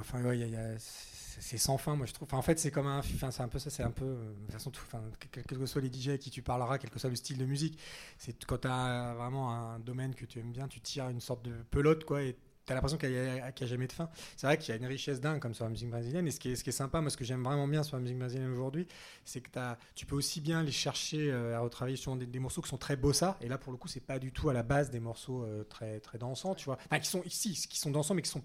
Enfin, 0.00 0.22
ouais, 0.22 0.76
c'est 0.78 1.20
c'est 1.40 1.58
sans 1.58 1.78
fin, 1.78 1.96
moi 1.96 2.06
je 2.06 2.12
trouve. 2.12 2.28
Enfin, 2.28 2.36
en 2.36 2.42
fait, 2.42 2.58
c'est 2.58 2.70
comme 2.70 2.86
un, 2.86 2.98
enfin, 2.98 3.30
c'est 3.30 3.42
un 3.42 3.48
peu 3.48 3.58
ça, 3.58 3.70
c'est 3.70 3.82
un 3.82 3.90
peu, 3.90 4.04
euh, 4.04 4.32
de 4.32 4.40
toute 4.44 4.52
façon, 4.52 4.70
tout, 4.70 4.82
enfin, 4.86 5.02
quel 5.32 5.44
quel 5.44 5.58
que 5.58 5.66
soit 5.66 5.80
les 5.80 5.92
DJ 5.92 6.08
à 6.10 6.18
qui 6.18 6.30
tu 6.30 6.42
parleras, 6.42 6.78
quel 6.78 6.90
que 6.90 6.98
soit 6.98 7.10
le 7.10 7.16
style 7.16 7.38
de 7.38 7.46
musique, 7.46 7.78
c'est 8.18 8.44
quand 8.44 8.58
tu 8.58 8.68
as 8.68 9.14
vraiment 9.14 9.52
un 9.52 9.78
domaine 9.80 10.14
que 10.14 10.24
tu 10.24 10.38
aimes 10.38 10.52
bien, 10.52 10.68
tu 10.68 10.80
tires 10.80 11.08
une 11.08 11.20
sorte 11.20 11.44
de 11.44 11.52
pelote, 11.70 12.04
quoi, 12.04 12.22
et 12.22 12.36
tu 12.66 12.72
as 12.72 12.74
l'impression 12.74 12.98
qu'il 12.98 13.10
n'y 13.10 13.16
a, 13.16 13.52
jamais 13.62 13.86
de 13.86 13.92
fin. 13.92 14.10
C'est 14.36 14.46
vrai 14.46 14.58
qu'il 14.58 14.74
y 14.74 14.76
a 14.76 14.80
une 14.80 14.86
richesse 14.86 15.20
dingue 15.20 15.40
comme 15.40 15.54
sur 15.54 15.64
la 15.64 15.70
musique 15.70 15.90
brésilienne, 15.90 16.26
et 16.26 16.30
ce 16.30 16.40
qui 16.40 16.50
est, 16.50 16.56
ce 16.56 16.64
qui 16.64 16.70
est 16.70 16.72
sympa, 16.72 17.00
moi 17.00 17.10
ce 17.10 17.16
que 17.16 17.24
j'aime 17.24 17.42
vraiment 17.42 17.68
bien 17.68 17.82
sur 17.82 17.96
la 17.96 18.02
musique 18.02 18.18
brésilienne 18.18 18.50
aujourd'hui, 18.50 18.86
c'est 19.24 19.40
que 19.40 19.50
t'as- 19.50 19.78
tu 19.94 20.06
peux 20.06 20.16
aussi 20.16 20.40
bien 20.40 20.62
les 20.62 20.72
chercher 20.72 21.30
euh, 21.30 21.56
à 21.56 21.60
retravailler 21.60 21.96
sur 21.96 22.14
des, 22.16 22.38
morceaux 22.38 22.62
qui 22.62 22.68
sont 22.68 22.78
très 22.78 22.96
bossa, 22.96 23.36
et 23.40 23.48
là 23.48 23.58
pour 23.58 23.72
le 23.72 23.78
coup, 23.78 23.88
c'est 23.88 24.00
pas 24.00 24.18
du 24.18 24.32
tout 24.32 24.48
à 24.48 24.52
la 24.52 24.62
base 24.62 24.90
des 24.90 25.00
morceaux 25.00 25.42
euh, 25.44 25.64
très, 25.64 26.00
très 26.00 26.18
dansants, 26.18 26.54
tu 26.54 26.64
vois. 26.64 26.78
Enfin, 26.86 26.98
qui 26.98 27.08
sont 27.08 27.22
ici, 27.24 27.54
qui 27.68 27.78
sont 27.78 27.90
dansants, 27.90 28.14
mais 28.14 28.22
qui 28.22 28.30
sont 28.30 28.40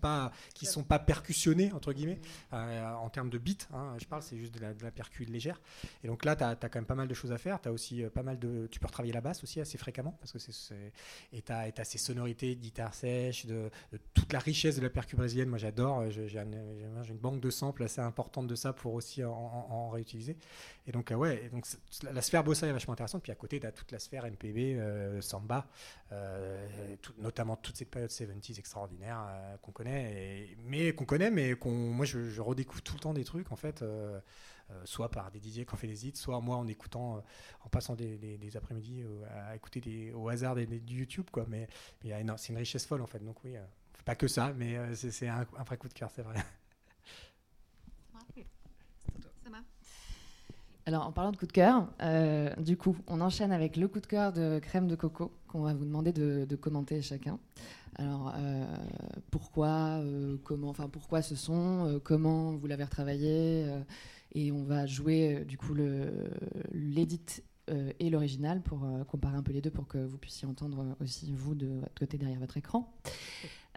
sont 0.65 0.84
pas 0.84 1.00
percussionnés, 1.00 1.72
entre 1.72 1.93
guillemets, 1.93 2.19
euh, 2.53 2.93
en 2.95 3.10
termes 3.10 3.29
de 3.29 3.38
beat, 3.38 3.67
hein, 3.74 3.95
je 3.98 4.05
parle, 4.05 4.22
c'est 4.22 4.38
juste 4.38 4.53
de 4.53 4.60
la, 4.60 4.74
de 4.74 4.89
percu 4.89 5.25
légère. 5.25 5.62
Et 6.03 6.07
donc 6.07 6.25
là, 6.25 6.36
tu 6.36 6.43
as, 6.43 6.55
quand 6.55 6.75
même 6.75 6.86
pas 6.86 6.95
mal 6.95 7.07
de 7.07 7.13
choses 7.13 7.31
à 7.31 7.38
faire. 7.38 7.60
As 7.65 7.72
aussi 7.72 8.03
pas 8.13 8.24
mal 8.24 8.39
de. 8.39 8.67
Tu 8.72 8.79
peux 8.79 8.88
retravailler 8.88 9.13
la 9.13 9.22
basse 9.22 9.43
aussi 9.43 9.62
assez 9.62 9.77
fréquemment. 9.77 10.17
Parce 10.19 10.31
que 10.31 10.39
c'est, 10.39 10.91
et 11.34 11.41
tu 11.41 11.51
as, 11.51 11.84
ces 11.84 11.98
sonorités 11.98 12.55
de 12.55 12.62
guitare 12.62 12.93
sèche, 12.93 13.45
de 13.45 13.72
toute 14.15 14.34
la 14.34 14.39
richesse 14.39 14.77
de 14.77 14.81
la 14.81 14.89
percu 14.89 15.15
brésilienne. 15.15 15.50
Moi, 15.50 15.60
j'adore. 15.60 16.00
Euh, 16.00 16.10
J'ai, 16.10 16.27
j'ai 16.27 16.39
un- 16.39 17.03
j'ai 17.03 17.12
une 17.12 17.19
banque 17.19 17.39
de 17.41 17.50
samples 17.51 17.84
assez 17.84 18.01
importante 18.01 18.48
de 18.48 18.55
ça 18.55 18.74
pour 18.74 18.93
aussi 18.95 19.24
en, 19.24 19.89
réutiliser. 19.89 20.38
Et 20.88 20.91
donc, 20.91 21.12
euh, 21.12 21.15
ouais, 21.15 21.50
donc 21.50 21.65
la, 22.03 22.22
sphère 22.22 22.43
bossa 22.43 22.65
est 22.67 22.72
vachement 22.72 22.93
intéressante. 22.93 23.22
Puis 23.22 23.31
à 23.31 23.36
côté, 23.36 23.60
tu 23.60 23.67
as 23.67 23.72
toute 23.72 23.91
la 23.91 24.00
sphère 24.00 24.25
MPB, 24.25 24.75
euh, 24.79 25.22
samba, 25.22 25.67
euh, 26.12 26.65
notamment 27.19 27.55
toute 27.57 27.77
cette 27.77 27.91
période 27.91 28.10
70s 28.10 28.57
extraordinaire 28.57 29.19
qu'on 29.62 29.72
connaît, 29.72 30.55
mais 30.65 30.93
qu'on 30.93 31.05
connaît, 31.05 31.29
mais 31.31 31.53
qu'on, 31.55 31.72
moi 31.72 32.05
je, 32.05 32.29
je 32.29 32.41
redécouvre 32.41 32.81
tout 32.81 32.95
le 32.95 33.00
temps 33.00 33.13
des 33.13 33.24
trucs 33.25 33.51
en 33.51 33.55
fait, 33.55 33.84
soit 34.86 35.10
par 35.10 35.31
des 35.31 35.39
DJ 35.39 35.65
qui 35.65 35.74
ont 35.74 35.77
fait 35.77 35.88
des 35.88 36.07
hits, 36.07 36.15
soit 36.15 36.39
moi 36.41 36.57
en 36.57 36.67
écoutant, 36.67 37.24
en 37.63 37.69
passant 37.69 37.95
des, 37.95 38.39
après-midi 38.55 39.03
à 39.48 39.55
écouter 39.55 40.12
au 40.13 40.29
hasard 40.29 40.55
des, 40.55 40.65
du 40.65 41.00
YouTube 41.00 41.27
quoi. 41.31 41.45
Mais, 41.50 41.67
mais 42.01 42.05
il 42.05 42.10
y 42.10 42.13
a 42.13 42.19
énorme- 42.22 42.38
c'est 42.38 42.53
une 42.53 42.60
richesse 42.60 42.86
folle 42.86 43.01
en 43.01 43.07
fait. 43.07 43.19
Donc 43.19 43.43
oui, 43.43 43.55
pas 44.04 44.16
que 44.16 44.28
ça, 44.28 44.54
mais 44.58 44.78
euh, 44.78 44.94
c'est, 44.96 45.28
un, 45.28 45.46
un 45.58 45.64
vrai 45.64 45.78
coup 45.78 45.88
de 45.88 45.94
cœur, 45.94 46.10
c'est 46.16 46.22
vrai. 46.22 46.36
Ça 49.44 49.50
va 49.52 49.58
Alors, 50.86 51.08
en 51.08 51.12
parlant 51.12 51.32
de 51.32 51.38
coup 51.38 51.46
de 51.48 51.52
cœur, 51.52 51.88
euh, 52.02 52.54
du 52.58 52.78
coup, 52.78 52.98
on 53.08 53.22
enchaîne 53.22 53.52
avec 53.52 53.78
le 53.78 53.88
coup 53.88 54.00
de 54.00 54.08
cœur 54.08 54.34
de 54.34 54.60
crème 54.60 54.88
de 54.88 54.96
coco 54.96 55.32
qu'on 55.48 55.62
va 55.62 55.74
vous 55.74 55.86
demander 55.86 56.12
de, 56.14 56.46
de 56.46 56.56
commenter 56.56 57.02
chacun. 57.02 57.40
Alors, 57.98 58.34
euh, 58.36 58.66
pourquoi, 59.32 60.00
euh, 60.02 60.38
comment, 60.44 60.70
enfin, 60.70 60.90
pourquoi 60.90 61.22
ce 61.22 61.36
son, 61.36 61.88
euh, 61.88 62.00
comment 62.00 62.54
vous 62.54 62.68
l'avez 62.68 62.84
retravaillé, 62.84 63.66
euh, 63.68 63.80
et 64.34 64.52
on 64.52 64.64
va 64.64 64.86
jouer 64.86 65.38
euh, 65.38 65.46
du 65.46 65.58
coup 65.58 65.74
le 65.74 66.12
l'édit 66.74 67.42
et 68.00 68.10
l'original 68.10 68.62
pour 68.62 68.84
euh, 68.84 69.03
comparer 69.03 69.36
un 69.36 69.43
peu 69.43 69.51
les 69.51 69.62
deux 69.62 69.72
pour 69.72 69.88
que 69.88 69.98
vous 69.98 70.17
puissiez 70.17 70.48
entendre 70.48 70.81
euh, 70.81 71.03
aussi 71.03 71.31
vous 71.31 71.55
de 71.55 71.67
votre 71.79 71.95
côté 71.95 72.17
derrière 72.17 72.39
votre 72.39 72.57
écran. 72.57 72.93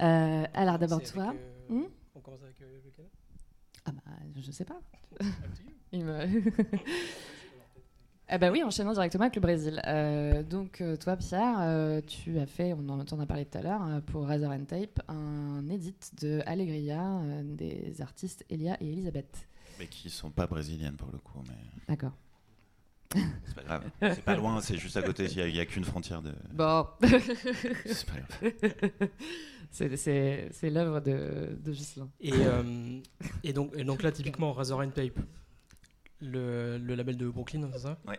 Euh, 0.01 0.45
alors 0.55 0.79
d'abord 0.79 1.03
toi. 1.03 1.29
avec, 1.29 1.41
euh, 1.71 1.75
Hmm 1.75 1.87
on 2.15 2.21
commence 2.21 2.43
avec 2.43 2.61
euh, 2.61 2.81
lequel? 2.85 3.07
Ah 3.87 3.93
bah, 3.93 4.13
je 4.37 4.51
sais 4.51 4.65
pas. 4.65 4.81
Il 5.93 6.05
me... 6.05 6.27
Eh 8.31 8.39
ben 8.39 8.53
oui, 8.53 8.63
enchaînons 8.63 8.93
directement 8.93 9.25
avec 9.25 9.37
le 9.37 9.41
Brésil. 9.41 9.81
Euh, 9.87 10.43
donc 10.43 10.81
euh, 10.81 10.97
toi, 10.97 11.17
Pierre, 11.17 11.57
euh, 11.61 12.01
tu 12.07 12.39
as 12.39 12.47
fait, 12.47 12.75
on 12.75 12.87
en, 12.89 13.01
on 13.01 13.15
en 13.15 13.21
a 13.21 13.27
parlé 13.27 13.47
tout 13.47 13.57
à 13.57 13.63
l'heure, 13.63 13.87
euh, 13.87 14.01
pour 14.03 14.27
Razor 14.27 14.51
and 14.51 14.65
Tape, 14.65 15.01
un 15.09 15.67
edit 15.71 15.95
de 16.21 16.43
Allegria 16.45 17.03
euh, 17.03 17.43
des 17.43 18.03
artistes 18.03 18.45
Elia 18.51 18.77
et 18.83 18.93
Elisabeth. 18.93 19.49
Mais 19.79 19.87
qui 19.87 20.11
sont 20.11 20.31
pas 20.31 20.47
brésiliennes 20.47 20.97
pour 20.97 21.11
le 21.11 21.19
coup, 21.19 21.41
mais 21.49 21.55
D'accord. 21.89 22.13
C'est 23.15 23.55
pas 23.55 23.63
grave. 23.65 23.85
C'est 24.01 24.23
pas 24.25 24.37
loin, 24.37 24.61
c'est 24.61 24.77
juste 24.77 24.97
à 24.97 25.03
côté. 25.03 25.25
Il 25.27 25.55
y 25.57 25.61
a- 25.61 25.67
qu'une 25.67 25.85
frontière 25.85 26.21
de. 26.23 26.33
Bon, 26.53 26.87
C'est 27.87 28.07
pas 28.07 28.21
grave. 28.21 29.09
c'est 29.71 29.97
c'est- 29.97 30.49
c'est 30.53 30.71
l'œuvre 30.71 31.01
de, 31.01 31.57
de 31.63 31.73
Ghislain. 31.73 32.09
Et, 32.21 32.33
euh, 32.35 33.01
et, 33.45 33.53
donc, 33.53 33.73
et 33.77 33.85
donc 33.85 34.03
là, 34.03 34.13
typiquement, 34.13 34.53
Razor 34.53 34.81
and 34.81 34.91
Tape, 34.91 35.19
le, 36.21 36.79
le 36.79 36.95
label 36.95 37.17
de 37.17 37.29
Brooklyn, 37.29 37.69
c'est 37.73 37.81
ça 37.81 37.99
Ouais. 38.07 38.19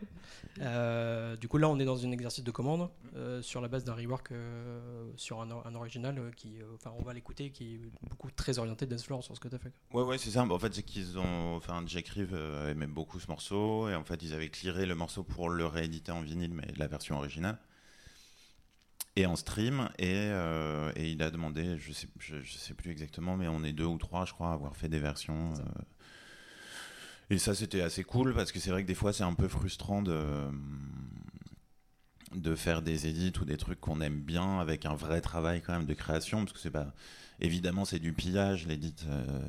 Euh, 0.62 1.36
du 1.36 1.48
coup, 1.48 1.58
là, 1.58 1.68
on 1.70 1.80
est 1.80 1.86
dans 1.86 2.06
un 2.06 2.12
exercice 2.12 2.44
de 2.44 2.52
commande 2.52 2.90
euh, 3.16 3.42
sur 3.42 3.62
la 3.62 3.68
base 3.68 3.84
d'un 3.84 3.94
rework 3.94 4.32
euh, 4.32 5.12
sur 5.16 5.42
un, 5.42 5.50
un 5.52 5.76
original 5.76 6.32
qui, 6.36 6.58
enfin, 6.76 6.92
on 6.98 7.04
va 7.04 7.14
l'écouter, 7.14 7.50
qui 7.52 7.76
est 7.76 7.80
beaucoup 8.10 8.32
très 8.32 8.60
orienté 8.60 8.86
dance 8.86 9.04
floor 9.04 9.24
sur 9.24 9.36
ce 9.36 9.40
que 9.40 9.48
tu 9.48 9.56
as 9.56 9.60
fait. 9.60 9.72
Ouais, 9.94 10.04
ouais, 10.04 10.18
c'est 10.18 10.32
ça. 10.32 10.44
En 10.44 10.60
fait, 10.60 10.74
c'est 10.74 10.84
qu'ils 10.84 11.18
ont. 11.18 11.56
Enfin, 11.56 11.84
Jack 11.86 12.08
Reeve 12.10 12.36
aimait 12.70 12.88
beaucoup 12.88 13.20
ce 13.20 13.28
morceau. 13.28 13.90
Et 13.90 13.96
en 13.96 14.04
fait, 14.04 14.22
ils 14.24 14.34
avaient 14.34 14.50
clearé 14.50 14.86
le 14.86 14.96
morceau 14.96 15.24
pour 15.24 15.50
le 15.50 15.66
rééditer 15.66 16.12
en 16.12 16.22
vinyle, 16.22 16.54
mais 16.54 16.68
la 16.78 16.88
version 16.88 17.18
originale. 17.18 17.58
Et 19.16 19.26
en 19.26 19.36
stream. 19.36 19.90
Et, 19.98 20.14
euh, 20.16 20.92
et 20.96 21.12
il 21.12 21.22
a 21.22 21.32
demandé, 21.32 21.78
je 21.78 21.92
sais, 21.92 22.08
je, 22.20 22.42
je 22.42 22.58
sais 22.58 22.74
plus 22.74 22.92
exactement, 22.92 23.36
mais 23.36 23.48
on 23.48 23.64
est 23.64 23.74
deux 23.74 23.86
ou 23.86 23.98
trois, 23.98 24.26
je 24.26 24.34
crois, 24.34 24.52
à 24.52 24.54
avoir 24.54 24.76
fait 24.78 24.88
des 24.88 25.00
versions. 25.00 25.54
Euh, 25.56 25.82
et 27.30 27.38
ça, 27.38 27.54
c'était 27.54 27.82
assez 27.82 28.04
cool 28.04 28.34
parce 28.34 28.52
que 28.52 28.60
c'est 28.60 28.72
vrai 28.72 28.84
que 28.84 28.88
des 28.88 28.96
fois, 28.96 29.14
c'est 29.14 29.24
un 29.24 29.34
peu 29.34 29.48
frustrant 29.48 30.02
de 30.02 30.52
faire 32.56 32.82
des 32.82 33.08
édits 33.08 33.34
ou 33.42 33.46
des 33.46 33.58
trucs 33.58 33.80
qu'on 33.80 34.02
aime 34.02 34.22
bien 34.22 34.60
avec 34.60 34.86
un 34.86 34.96
vrai 34.96 35.22
travail 35.22 35.62
quand 35.62 35.74
même 35.74 35.86
de 35.86 35.94
création 35.94 36.40
parce 36.40 36.54
que 36.54 36.60
c'est 36.60 36.72
pas 36.72 36.94
évidemment 37.42 37.86
c'est 37.86 38.00
du 38.00 38.14
pillage 38.14 38.68
l'édit 38.68 38.94
euh, 39.08 39.42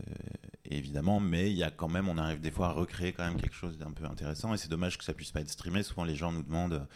évidemment 0.64 1.20
mais 1.20 1.50
il 1.50 1.56
y 1.56 1.62
a 1.62 1.70
quand 1.70 1.88
même 1.88 2.08
on 2.08 2.16
arrive 2.18 2.40
des 2.40 2.50
fois 2.50 2.68
à 2.68 2.72
recréer 2.72 3.12
quand 3.12 3.25
même 3.25 3.40
quelque 3.40 3.54
chose 3.54 3.78
d'un 3.78 3.90
peu 3.90 4.04
intéressant 4.04 4.54
et 4.54 4.56
c'est 4.56 4.70
dommage 4.70 4.96
que 4.96 5.04
ça 5.04 5.12
puisse 5.12 5.32
pas 5.32 5.40
être 5.40 5.50
streamé. 5.50 5.82
Souvent 5.82 6.04
les 6.04 6.16
gens 6.16 6.32
nous 6.32 6.42
demandent 6.42 6.87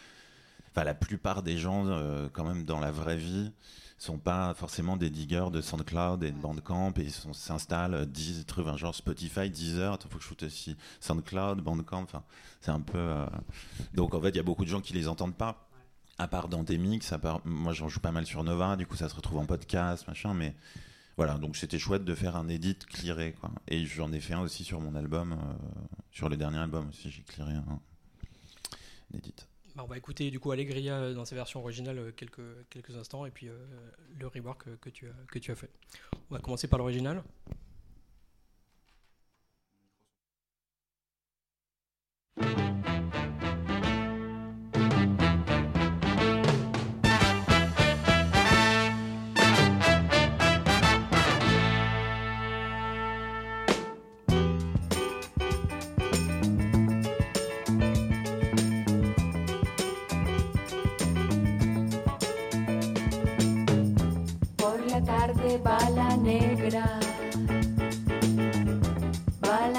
enfin 0.75 0.83
la 0.83 0.93
plupart 0.93 1.41
des 1.41 1.57
gens 1.57 1.87
euh, 1.87 2.27
quand 2.31 2.43
même 2.43 2.65
dans 2.65 2.79
la 2.79 2.91
vraie 2.91 3.15
vie 3.15 3.51
sont 3.97 4.17
pas 4.17 4.53
forcément 4.53 4.97
des 4.97 5.09
diggers 5.09 5.47
de 5.53 5.61
SoundCloud 5.61 6.21
et 6.25 6.31
de 6.31 6.37
Bandcamp. 6.37 6.91
Et 6.97 7.03
ils 7.03 7.11
s'installent 7.11 7.93
euh, 7.93 8.05
10 8.05 8.45
trucs 8.45 8.67
un 8.67 8.75
genre 8.75 8.93
Spotify 8.93 9.49
Deezer. 9.49 9.93
Attends 9.93 10.09
faut 10.09 10.17
que 10.17 10.23
je 10.23 10.27
foute 10.27 10.43
aussi 10.43 10.75
SoundCloud 10.99 11.61
Bandcamp. 11.61 12.03
Enfin 12.03 12.23
c'est 12.59 12.71
un 12.71 12.81
peu 12.81 12.97
euh, 12.97 13.25
donc 13.93 14.13
en 14.13 14.21
fait 14.21 14.29
il 14.29 14.35
y 14.35 14.39
a 14.39 14.43
beaucoup 14.43 14.65
de 14.65 14.69
gens 14.69 14.81
qui 14.81 14.93
les 14.93 15.07
entendent 15.07 15.35
pas. 15.35 15.69
À 16.17 16.29
part 16.29 16.47
dans 16.47 16.63
des 16.63 16.77
mix, 16.77 17.13
part, 17.21 17.41
moi 17.43 17.73
j'en 17.73 17.89
joue 17.89 17.99
pas 17.99 18.11
mal 18.11 18.25
sur 18.25 18.41
Nova, 18.43 18.77
du 18.77 18.85
coup 18.85 18.95
ça 18.95 19.09
se 19.09 19.15
retrouve 19.15 19.37
en 19.39 19.45
podcast, 19.45 20.07
machin, 20.07 20.33
mais 20.33 20.55
voilà, 21.17 21.37
donc 21.37 21.57
c'était 21.57 21.77
chouette 21.77 22.05
de 22.05 22.15
faire 22.15 22.37
un 22.37 22.47
edit 22.47 22.77
clearé, 22.77 23.33
quoi. 23.33 23.51
Et 23.67 23.85
j'en 23.85 24.13
ai 24.13 24.21
fait 24.21 24.33
un 24.33 24.39
aussi 24.39 24.63
sur 24.63 24.79
mon 24.79 24.95
album, 24.95 25.35
sur 26.13 26.29
le 26.29 26.37
dernier 26.37 26.59
album 26.59 26.87
aussi, 26.87 27.11
j'ai 27.11 27.21
clearé 27.23 27.55
un, 27.55 27.65
un 27.67 29.17
edit. 29.17 29.45
Bah, 29.75 29.83
on 29.83 29.87
va 29.87 29.97
écouter 29.97 30.31
du 30.31 30.39
coup 30.39 30.51
Allegria 30.51 30.95
euh, 30.95 31.13
dans 31.13 31.25
sa 31.25 31.35
version 31.35 31.59
originale 31.59 31.97
euh, 31.99 32.11
quelques, 32.11 32.95
instants 32.95 33.25
et 33.25 33.31
puis 33.31 33.49
euh, 33.49 33.57
le 34.17 34.27
rework 34.27 34.79
que 34.79 34.89
tu, 34.89 35.07
que 35.29 35.39
tu 35.39 35.51
as 35.51 35.55
fait. 35.55 35.69
On 36.31 36.35
va 36.35 36.39
commencer 36.39 36.67
par 36.67 36.79
l'original. 36.79 37.21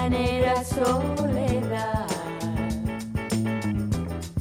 Balanera 0.08 0.62
soledad, 0.62 2.06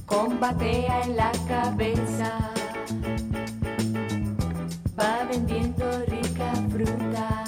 combatea 0.06 1.02
en 1.06 1.18
la 1.18 1.32
cabeza, 1.48 2.52
va 5.00 5.26
vendiendo 5.28 5.86
rica 6.06 6.54
fruta, 6.70 7.44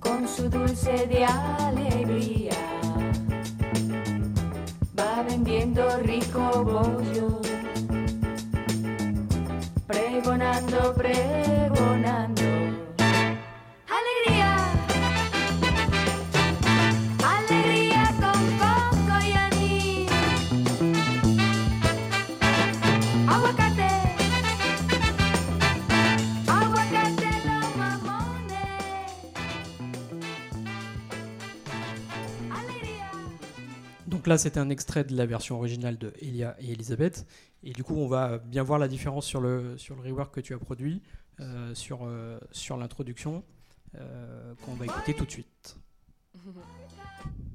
con 0.00 0.26
su 0.26 0.48
dulce 0.48 1.06
de 1.06 1.24
alegría, 1.24 2.58
va 4.98 5.22
vendiendo 5.22 5.96
rico 5.98 6.64
bollo. 6.64 7.40
Pregonando, 9.86 10.92
pregonando. 10.94 11.67
Donc 34.08 34.26
là, 34.26 34.38
c'était 34.38 34.58
un 34.58 34.70
extrait 34.70 35.04
de 35.04 35.14
la 35.14 35.26
version 35.26 35.56
originale 35.56 35.98
de 35.98 36.14
Elia 36.22 36.56
et 36.60 36.72
Elisabeth. 36.72 37.26
Et 37.62 37.74
du 37.74 37.84
coup, 37.84 37.94
on 37.96 38.08
va 38.08 38.38
bien 38.38 38.62
voir 38.62 38.78
la 38.78 38.88
différence 38.88 39.26
sur 39.26 39.42
le, 39.42 39.76
sur 39.76 39.96
le 39.96 40.00
rework 40.00 40.34
que 40.34 40.40
tu 40.40 40.54
as 40.54 40.58
produit, 40.58 41.02
euh, 41.40 41.74
sur, 41.74 42.06
euh, 42.06 42.38
sur 42.50 42.78
l'introduction, 42.78 43.44
euh, 43.96 44.54
qu'on 44.64 44.72
va 44.76 44.86
écouter 44.86 45.12
tout 45.12 45.26
de 45.26 45.30
suite. 45.30 45.76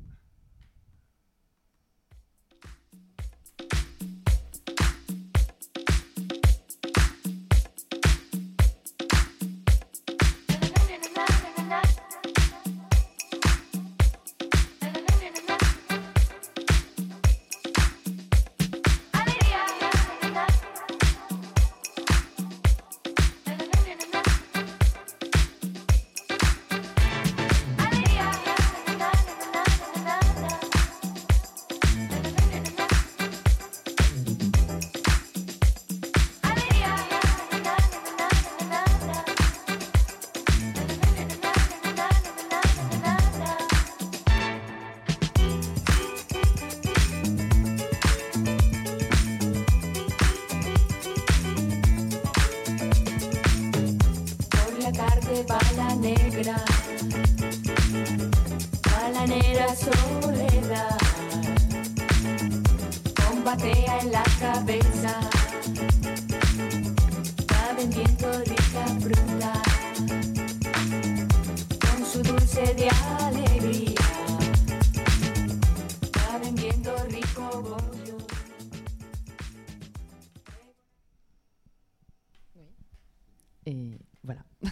Et 83.66 83.98
voilà. 84.24 84.42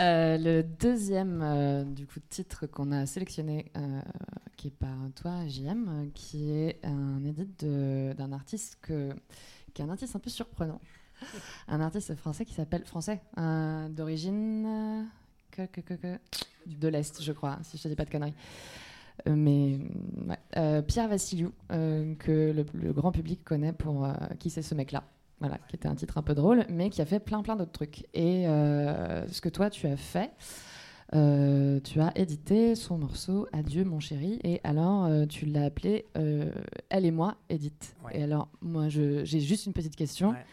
Euh, 0.00 0.38
le 0.38 0.62
deuxième 0.62 1.42
euh, 1.42 1.84
du 1.84 2.06
coup 2.06 2.18
titre 2.30 2.66
qu'on 2.66 2.92
a 2.92 3.04
sélectionné, 3.04 3.70
euh, 3.76 4.00
qui 4.56 4.68
est 4.68 4.70
par 4.70 4.96
toi 5.14 5.46
JM, 5.46 6.10
qui 6.14 6.50
est 6.50 6.80
un 6.82 7.22
édit 7.26 7.46
de- 7.58 8.14
d'un 8.16 8.32
artiste 8.32 8.78
que, 8.80 9.14
qui 9.74 9.82
est 9.82 9.84
un 9.84 9.90
artiste 9.90 10.16
un 10.16 10.18
peu 10.18 10.30
surprenant, 10.30 10.80
un 11.68 11.80
artiste 11.82 12.16
français 12.16 12.46
qui 12.46 12.54
s'appelle 12.54 12.86
français 12.86 13.20
euh, 13.36 13.86
d'origine 13.90 14.64
euh, 14.66 15.02
que, 15.52 15.66
que, 15.66 15.80
que, 15.80 15.94
que- 15.94 16.18
de 16.66 16.88
l'est, 16.88 17.22
je 17.22 17.32
crois, 17.32 17.58
si 17.62 17.76
je 17.76 17.82
te 17.84 17.88
dis 17.88 17.94
pas 17.96 18.04
de 18.04 18.10
conneries. 18.10 18.34
Euh, 19.28 19.34
mais 19.36 19.78
ouais. 20.28 20.38
Euh, 20.56 20.80
Pierre 20.82 21.08
Vassiliou, 21.08 21.52
euh, 21.70 22.14
que 22.16 22.52
le, 22.52 22.64
le 22.74 22.92
grand 22.92 23.12
public 23.12 23.44
connaît 23.44 23.72
pour 23.72 24.04
euh, 24.04 24.12
qui 24.38 24.48
c'est 24.50 24.62
ce 24.62 24.74
mec-là. 24.74 25.04
Voilà, 25.40 25.58
qui 25.68 25.74
était 25.76 25.88
un 25.88 25.96
titre 25.96 26.18
un 26.18 26.22
peu 26.22 26.34
drôle, 26.34 26.64
mais 26.68 26.88
qui 26.88 27.02
a 27.02 27.04
fait 27.04 27.18
plein 27.18 27.42
plein 27.42 27.56
d'autres 27.56 27.72
trucs. 27.72 28.06
Et 28.14 28.46
euh, 28.48 29.26
ce 29.28 29.40
que 29.40 29.48
toi 29.48 29.70
tu 29.70 29.86
as 29.88 29.96
fait, 29.96 30.30
euh, 31.14 31.80
tu 31.80 32.00
as 32.00 32.12
édité 32.16 32.74
son 32.76 32.96
morceau 32.96 33.48
Adieu 33.52 33.84
mon 33.84 33.98
chéri, 34.00 34.38
et 34.44 34.60
alors 34.64 35.04
euh, 35.06 35.26
tu 35.26 35.44
l'as 35.46 35.64
appelé 35.64 36.06
euh, 36.16 36.50
Elle 36.90 37.04
et 37.04 37.10
moi, 37.10 37.36
Edith. 37.48 37.96
Ouais. 38.04 38.18
Et 38.18 38.22
alors 38.22 38.48
moi 38.60 38.88
j'ai 38.88 39.24
juste 39.24 39.66
une 39.66 39.72
petite 39.72 39.96
question. 39.96 40.30
Ouais. 40.30 40.44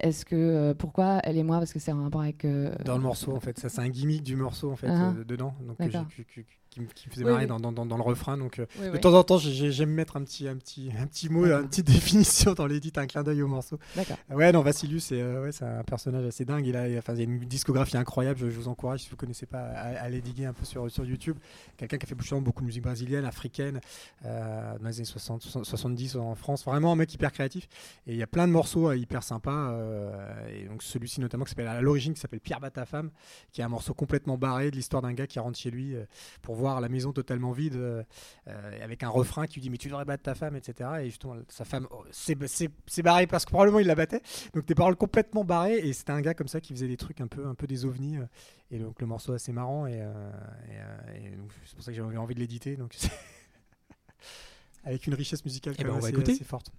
Est-ce 0.00 0.24
que 0.24 0.34
euh, 0.34 0.74
pourquoi 0.74 1.20
Elle 1.24 1.36
et 1.36 1.42
moi 1.42 1.58
Parce 1.58 1.72
que 1.72 1.78
c'est 1.78 1.90
un 1.90 2.02
rapport 2.02 2.22
avec. 2.22 2.44
euh, 2.44 2.74
Dans 2.84 2.96
le 2.96 3.02
morceau, 3.02 3.34
en 3.36 3.40
fait, 3.40 3.58
ça 3.58 3.68
c'est 3.68 3.80
un 3.80 3.88
gimmick 3.88 4.22
du 4.22 4.34
morceau 4.36 4.70
en 4.72 4.76
fait 4.76 4.88
Ah. 4.88 5.10
euh, 5.16 5.24
dedans, 5.24 5.54
donc 5.66 5.76
que 5.78 5.84
que- 5.84 6.22
que- 6.22 6.40
qui, 6.70 6.80
me- 6.80 6.86
qui 6.86 7.08
me 7.08 7.12
faisait 7.12 7.24
Oui, 7.24 7.30
marrer 7.32 7.42
oui. 7.44 7.48
Dans, 7.48 7.58
dans- 7.60 7.72
dans- 7.72 7.84
dans 7.86 7.96
le 7.96 8.02
refrain. 8.02 8.38
Donc 8.38 8.58
euh, 8.58 8.66
oui, 8.80 8.90
de 8.90 8.96
temps 8.98 9.12
en 9.14 9.22
temps, 9.24 9.38
j'ai- 9.38 9.52
j'ai- 9.52 9.72
j'aime 9.72 9.90
mettre 9.90 10.16
un 10.16 10.22
petit, 10.24 10.46
un 10.48 10.56
petit, 10.56 10.90
un 10.98 11.06
petit 11.06 11.28
mot, 11.28 11.44
une 11.46 11.68
petite 11.68 11.86
définition 11.90 12.54
dans 12.54 12.66
l'édit, 12.66 12.92
un 12.96 13.06
clin 13.06 13.22
d'œil 13.22 13.42
au 13.42 13.48
morceau. 13.48 13.78
D'accord. 13.96 14.16
Ouais, 14.30 14.52
non, 14.52 14.62
Vassilius, 14.62 15.04
c'est 15.04 15.20
euh, 15.20 15.42
ouais, 15.42 15.52
c'est 15.52 15.64
un 15.64 15.82
personnage 15.84 16.24
assez 16.24 16.44
dingue. 16.44 16.66
Il 16.66 16.76
a, 16.76 16.88
il 16.88 16.96
a- 16.96 16.98
enfin, 17.00 17.14
il 17.14 17.18
y 17.18 17.22
a 17.22 17.24
une 17.24 17.40
discographie 17.40 17.96
incroyable. 17.96 18.38
Je, 18.40 18.50
je 18.50 18.56
vous 18.56 18.68
encourage, 18.68 19.00
si 19.00 19.10
vous 19.10 19.16
connaissez 19.16 19.46
pas, 19.46 19.60
à, 19.60 19.88
à 19.98 20.02
aller 20.04 20.20
diguer 20.20 20.46
un 20.46 20.52
peu 20.52 20.64
sur, 20.64 20.90
sur 20.90 21.04
YouTube. 21.04 21.36
Quelqu'un 21.76 21.98
qui 21.98 22.06
a 22.06 22.08
fait 22.08 22.14
beaucoup 22.40 22.60
de 22.62 22.66
musique 22.66 22.82
brésilienne, 22.84 23.24
africaine, 23.24 23.80
euh, 24.24 24.78
dans 24.78 24.88
les 24.88 24.96
années 24.98 25.04
60, 25.04 25.42
60, 25.42 25.64
70 25.64 26.16
en 26.16 26.34
France. 26.34 26.64
Vraiment 26.64 26.92
un 26.92 26.96
mec 26.96 27.12
hyper 27.12 27.32
créatif. 27.32 27.66
Et 28.06 28.12
il 28.12 28.16
y 28.18 28.22
a 28.22 28.26
plein 28.26 28.46
de 28.46 28.52
morceaux 28.52 28.88
euh, 28.90 28.96
hyper 28.96 29.22
sympas. 29.22 29.72
euh, 29.72 30.48
et 30.48 30.68
donc 30.68 30.82
celui-ci 30.82 31.20
notamment 31.20 31.44
qui 31.44 31.50
s'appelle 31.50 31.66
à 31.66 31.80
l'origine, 31.80 32.14
qui 32.14 32.20
s'appelle 32.20 32.40
Pierre 32.40 32.60
bat 32.60 32.70
ta 32.70 32.86
femme, 32.86 33.10
qui 33.52 33.60
est 33.60 33.64
un 33.64 33.68
morceau 33.68 33.94
complètement 33.94 34.38
barré 34.38 34.70
de 34.70 34.76
l'histoire 34.76 35.02
d'un 35.02 35.12
gars 35.12 35.26
qui 35.26 35.38
rentre 35.38 35.58
chez 35.58 35.70
lui 35.70 35.94
euh, 35.94 36.04
pour 36.42 36.54
voir 36.60 36.80
la 36.80 36.88
maison 36.88 37.12
totalement 37.12 37.50
vide, 37.52 37.74
euh, 37.76 38.02
euh, 38.48 38.84
avec 38.84 39.02
un 39.02 39.08
refrain 39.08 39.46
qui 39.46 39.54
lui 39.54 39.62
dit 39.62 39.70
mais 39.70 39.78
tu 39.78 39.88
devrais 39.88 40.04
battre 40.04 40.22
ta 40.22 40.34
femme, 40.36 40.54
etc. 40.54 40.88
Et 41.02 41.06
justement 41.06 41.34
sa 41.48 41.64
femme 41.64 41.88
oh, 41.90 42.04
c'est 42.12 42.36
c'est- 42.46 42.70
c'est 42.86 43.02
barré 43.02 43.26
parce 43.26 43.44
que 43.44 43.50
probablement 43.50 43.80
il 43.80 43.86
la 43.88 43.94
battait. 43.96 44.22
Donc 44.54 44.66
des 44.66 44.74
paroles 44.74 44.96
complètement 44.96 45.44
barrées 45.44 45.78
et 45.78 45.92
c'était 45.92 46.12
un 46.12 46.20
gars 46.20 46.34
comme 46.34 46.48
ça 46.48 46.60
qui 46.60 46.72
faisait 46.74 46.88
des 46.88 46.96
trucs 46.96 47.20
un 47.20 47.26
peu 47.26 47.46
un 47.46 47.54
peu 47.56 47.66
des 47.66 47.84
ovnis 47.84 48.18
euh, 48.18 48.26
et 48.70 48.78
donc 48.78 49.00
le 49.00 49.06
morceau 49.08 49.32
assez 49.32 49.52
marrant 49.52 49.86
et, 49.86 49.94
et, 49.94 51.26
et 51.26 51.30
donc, 51.36 51.50
c'est 51.66 51.74
pour 51.74 51.82
ça 51.84 51.90
que 51.90 51.96
j'avais 51.96 52.16
envie 52.16 52.34
de 52.36 52.40
l'éditer 52.40 52.76
donc 52.76 52.96
avec 54.84 55.06
une 55.06 55.14
richesse 55.14 55.44
musicale 55.44 55.74
Eh 55.78 55.82
quand 55.82 55.88
ben, 55.88 55.94
on 55.96 55.98
va 56.00 56.06
assez, 56.06 56.10
écouter. 56.10 56.32
assez 56.32 56.44
forte. 56.44 56.70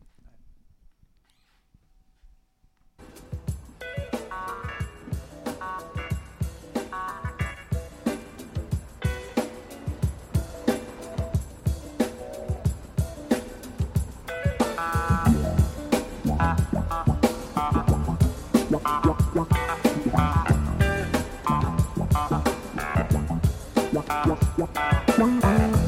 Je 24.11 25.80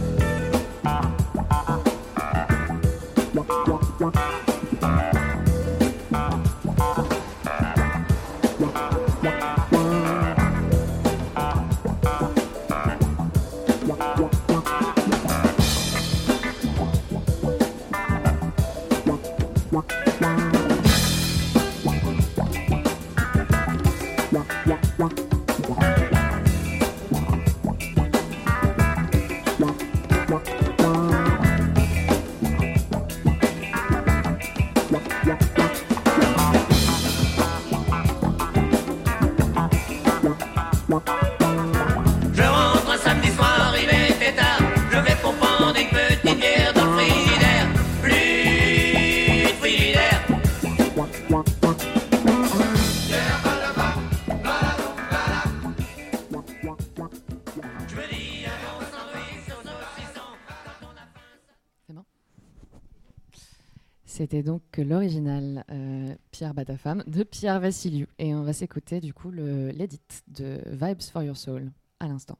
C'était 64.33 64.49
donc 64.49 64.63
l'original 64.79 65.63
euh, 65.69 66.15
Pierre 66.31 66.55
Batafam 66.55 67.03
de 67.05 67.21
Pierre 67.21 67.59
Vassiliou. 67.59 68.07
Et 68.17 68.33
on 68.33 68.41
va 68.41 68.51
s'écouter 68.51 68.99
du 68.99 69.13
coup 69.13 69.29
l'édit 69.29 70.01
de 70.27 70.59
Vibes 70.71 71.03
for 71.03 71.21
Your 71.21 71.37
Soul 71.37 71.71
à 71.99 72.07
l'instant. 72.07 72.39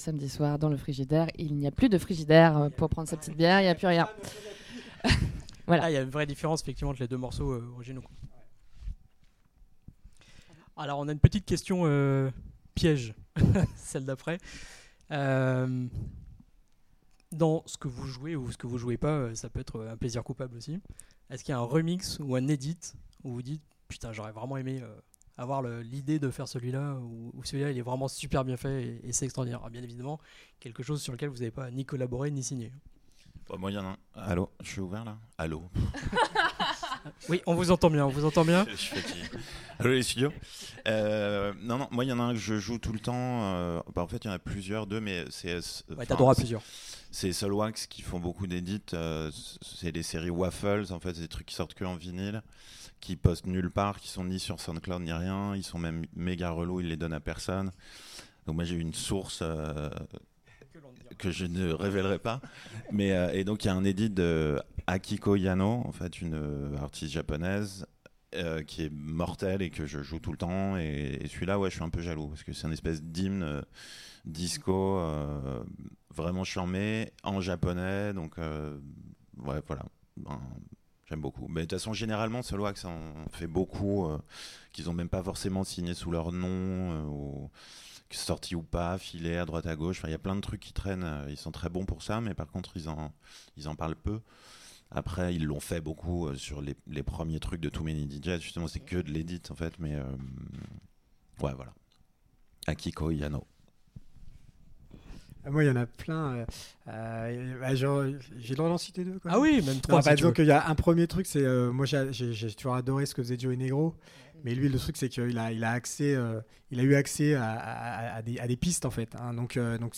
Samedi 0.00 0.28
soir 0.28 0.58
dans 0.58 0.68
le 0.68 0.76
frigidaire, 0.76 1.28
il 1.38 1.54
n'y 1.54 1.66
a 1.66 1.70
plus 1.70 1.88
de 1.88 1.98
frigidaire 1.98 2.56
euh, 2.56 2.68
pour 2.70 2.88
prendre 2.88 3.08
sa 3.08 3.16
petite 3.16 3.36
bière, 3.36 3.60
il 3.60 3.64
n'y 3.64 3.68
a 3.68 3.74
plus 3.74 3.86
rien. 3.86 4.08
Voilà. 5.66 5.84
Ah, 5.84 5.90
il 5.90 5.94
y 5.94 5.96
a 5.96 6.00
une 6.00 6.10
vraie 6.10 6.26
différence 6.26 6.62
effectivement 6.62 6.90
entre 6.90 7.00
les 7.00 7.06
deux 7.06 7.16
morceaux 7.16 7.52
euh, 7.52 7.72
originaux. 7.76 8.02
Alors, 10.76 10.98
on 10.98 11.06
a 11.06 11.12
une 11.12 11.20
petite 11.20 11.46
question 11.46 11.82
euh, 11.84 12.28
piège, 12.74 13.14
celle 13.76 14.04
d'après. 14.04 14.38
Dans 17.30 17.62
ce 17.66 17.78
que 17.78 17.86
vous 17.86 18.08
jouez 18.08 18.34
ou 18.34 18.50
ce 18.50 18.58
que 18.58 18.66
vous 18.66 18.78
jouez 18.78 18.96
pas, 18.96 19.32
ça 19.36 19.48
peut 19.48 19.60
être 19.60 19.86
un 19.86 19.96
plaisir 19.96 20.24
coupable 20.24 20.56
aussi. 20.56 20.80
Est-ce 21.30 21.44
qu'il 21.44 21.52
y 21.52 21.54
a 21.54 21.58
un 21.58 21.64
remix 21.64 22.18
ou 22.18 22.34
un 22.34 22.48
edit 22.48 22.94
où 23.22 23.34
vous 23.34 23.42
dites 23.42 23.62
putain, 23.86 24.12
j'aurais 24.12 24.32
vraiment 24.32 24.56
aimé 24.56 24.82
avoir 25.40 25.62
l'idée 25.62 26.18
de 26.18 26.30
faire 26.30 26.46
celui-là 26.46 26.96
ou, 26.96 27.32
ou 27.34 27.44
celui-là 27.44 27.70
il 27.70 27.78
est 27.78 27.82
vraiment 27.82 28.08
super 28.08 28.44
bien 28.44 28.56
fait 28.56 28.84
et, 28.84 29.08
et 29.08 29.12
c'est 29.12 29.24
extraordinaire. 29.24 29.60
Alors, 29.60 29.70
bien 29.70 29.82
évidemment, 29.82 30.20
quelque 30.60 30.82
chose 30.82 31.00
sur 31.00 31.12
lequel 31.12 31.30
vous 31.30 31.38
n'avez 31.38 31.50
pas 31.50 31.70
ni 31.70 31.84
collaboré 31.84 32.30
ni 32.30 32.42
signé. 32.42 32.72
Moi, 33.58 33.70
il 33.72 33.74
y 33.74 33.78
en 33.78 33.84
a 33.84 33.88
un. 33.88 33.96
Allô, 34.14 34.50
je 34.60 34.68
suis 34.68 34.80
ouvert 34.80 35.04
là? 35.04 35.18
Allô? 35.38 35.64
Oui, 37.28 37.42
on 37.46 37.54
vous 37.54 37.70
entend 37.70 37.90
bien, 37.90 38.04
on 38.06 38.10
vous 38.10 38.24
entend 38.24 38.44
bien. 38.44 38.66
Je 38.70 38.76
suis 38.76 38.96
fatigué. 38.96 39.22
Allô 39.78 39.90
les 39.92 40.02
studios 40.02 40.32
Euh, 40.88 41.52
Non, 41.62 41.78
non, 41.78 41.88
moi 41.90 42.04
il 42.04 42.08
y 42.08 42.12
en 42.12 42.18
a 42.20 42.22
un 42.24 42.32
que 42.34 42.38
je 42.38 42.58
joue 42.58 42.78
tout 42.78 42.92
le 42.92 43.00
temps. 43.00 43.14
euh, 43.54 43.80
bah, 43.94 44.02
en 44.02 44.08
fait, 44.08 44.18
il 44.24 44.28
y 44.28 44.30
en 44.30 44.34
a 44.34 44.38
plusieurs, 44.38 44.86
deux, 44.86 45.00
mais 45.00 45.24
c'est. 45.30 45.54
Ouais, 45.54 45.60
enfin, 45.92 46.04
t'as 46.06 46.16
droit 46.16 46.32
à 46.32 46.34
plusieurs. 46.34 46.62
C'est 47.10 47.32
Solwax 47.32 47.86
qui 47.86 48.02
font 48.02 48.20
beaucoup 48.20 48.46
d'édits. 48.46 48.82
euh, 48.94 49.30
c'est 49.62 49.92
des 49.92 50.02
séries 50.02 50.30
Waffles, 50.30 50.86
en 50.90 51.00
fait, 51.00 51.14
c'est 51.14 51.22
des 51.22 51.28
trucs 51.28 51.46
qui 51.46 51.54
sortent 51.54 51.74
que 51.74 51.84
en 51.84 51.96
vinyle, 51.96 52.42
qui 53.00 53.16
postent 53.16 53.46
nulle 53.46 53.70
part, 53.70 53.98
qui 54.00 54.08
sont 54.08 54.24
ni 54.24 54.38
sur 54.38 54.60
SoundCloud 54.60 55.02
ni 55.02 55.12
rien. 55.12 55.56
Ils 55.56 55.64
sont 55.64 55.78
même 55.78 56.04
méga 56.14 56.50
relous, 56.50 56.80
ils 56.80 56.88
les 56.88 56.96
donnent 56.96 57.12
à 57.14 57.20
personne. 57.20 57.70
Donc 58.46 58.56
moi 58.56 58.64
j'ai 58.64 58.76
une 58.76 58.94
source 58.94 59.40
euh, 59.42 59.90
que 61.20 61.30
je 61.30 61.44
ne 61.44 61.72
révélerai 61.72 62.18
pas. 62.18 62.40
Mais, 62.90 63.12
euh, 63.12 63.32
et 63.32 63.44
donc 63.44 63.64
il 63.64 63.68
y 63.68 63.70
a 63.70 63.74
un 63.74 63.84
édit 63.84 64.10
de 64.10 64.60
Akiko 64.86 65.36
Yano, 65.36 65.82
en 65.86 65.92
fait, 65.92 66.20
une 66.20 66.34
euh, 66.34 66.76
artiste 66.78 67.12
japonaise. 67.12 67.86
euh, 68.36 68.62
qui 68.62 68.84
est 68.84 68.92
mortel 68.92 69.60
et 69.60 69.70
que 69.70 69.86
je 69.86 70.02
joue 70.02 70.20
tout 70.20 70.30
le 70.30 70.38
temps 70.38 70.76
et, 70.76 71.20
celui-là 71.32 71.58
ouais 71.58 71.68
je 71.68 71.74
suis 71.74 71.82
un 71.82 71.90
peu 71.90 72.00
jaloux 72.00 72.28
parce 72.28 72.44
que 72.44 72.52
c'est 72.52 72.68
une 72.68 72.72
espèce 72.72 73.02
d'hymne 73.02 73.62
disco 74.24 75.02
vraiment 76.14 76.44
charmé 76.44 77.10
en 77.24 77.40
japonais 77.40 78.12
donc 78.12 78.38
ouais 78.38 79.60
voilà 79.66 79.84
Ben, 80.16 80.40
j'aime 81.08 81.20
beaucoup 81.20 81.48
mais 81.48 81.62
de 81.62 81.66
toute 81.66 81.80
façon 81.80 81.92
généralement 81.92 82.42
Soloax 82.42 82.84
en 82.84 83.00
fait 83.32 83.48
beaucoup 83.48 84.08
qu'ils 84.72 84.88
ont 84.88 84.94
même 84.94 85.08
pas 85.08 85.24
forcément 85.24 85.64
signé 85.64 85.94
sous 85.94 86.12
leur 86.12 86.30
nom 86.30 87.50
sorti 88.16 88.54
ou 88.54 88.62
pas 88.62 88.98
filé 88.98 89.36
à 89.36 89.44
droite 89.44 89.66
à 89.66 89.76
gauche 89.76 90.02
il 90.04 90.10
y 90.10 90.14
a 90.14 90.18
plein 90.18 90.36
de 90.36 90.40
trucs 90.40 90.60
qui 90.60 90.72
traînent 90.72 91.04
euh, 91.04 91.30
ils 91.30 91.36
sont 91.36 91.52
très 91.52 91.68
bons 91.68 91.84
pour 91.84 92.02
ça 92.02 92.20
mais 92.20 92.34
par 92.34 92.48
contre 92.48 92.76
ils 92.76 92.88
en 92.88 93.74
parlent 93.76 93.96
peu 93.96 94.20
après, 94.92 95.34
ils 95.34 95.44
l'ont 95.44 95.60
fait 95.60 95.80
beaucoup 95.80 96.26
euh, 96.26 96.34
sur 96.34 96.60
les, 96.60 97.02
premiers 97.02 97.38
trucs 97.38 97.60
de 97.60 97.68
Too 97.68 97.84
Many 97.84 98.08
DJ. 98.10 98.40
Justement, 98.40 98.66
c'est 98.66 98.80
que 98.80 98.96
de 98.96 99.10
l'édit 99.10 99.40
en 99.50 99.54
fait, 99.54 99.78
mais 99.78 99.94
euh, 99.94 100.04
ouais, 101.40 101.54
voilà. 101.54 101.72
Akiko 102.66 103.10
Yano. 103.10 103.46
Ah, 105.44 105.50
Moi, 105.50 105.64
il 105.64 105.68
y 105.68 105.70
en 105.70 105.76
a 105.76 105.86
plein. 105.86 106.34
euh, 106.36 106.44
euh, 106.88 107.60
bah, 107.60 107.74
j'ai 107.74 107.86
le 107.86 108.54
droit 108.56 108.68
d'en 108.68 108.78
citer 108.78 109.04
deux. 109.04 109.18
Quoi. 109.18 109.30
Ah 109.34 109.40
oui, 109.40 109.62
même 109.64 109.80
trois. 109.80 109.96
Non, 109.96 110.02
si 110.02 110.08
bah, 110.08 110.14
veux. 110.16 110.32
qu'il 110.32 110.46
y 110.46 110.50
a 110.50 110.68
un 110.68 110.74
premier 110.74 111.06
truc, 111.06 111.26
c'est 111.26 111.42
euh, 111.44 111.72
moi 111.72 111.86
j'ai 111.86 112.54
toujours 112.54 112.74
adoré 112.74 113.06
ce 113.06 113.14
que 113.14 113.22
faisait 113.22 113.38
Joey 113.38 113.56
Negro, 113.56 113.94
mais 114.44 114.54
lui 114.54 114.68
le 114.68 114.78
truc 114.78 114.96
c'est 114.96 115.08
qu'il 115.08 115.38
a 115.38 115.52
il 115.52 115.64
a 115.64 115.70
accès, 115.72 116.14
euh, 116.14 116.40
il 116.70 116.78
a 116.80 116.82
eu 116.82 116.94
accès 116.94 117.34
à, 117.34 117.50
à- 117.52 118.16
à 118.16 118.22
des, 118.22 118.38
à 118.38 118.46
des 118.46 118.56
pistes 118.56 118.84
en 118.84 118.90
fait. 118.90 119.14
hein. 119.18 119.32
donc 119.34 119.58
donc 119.80 119.94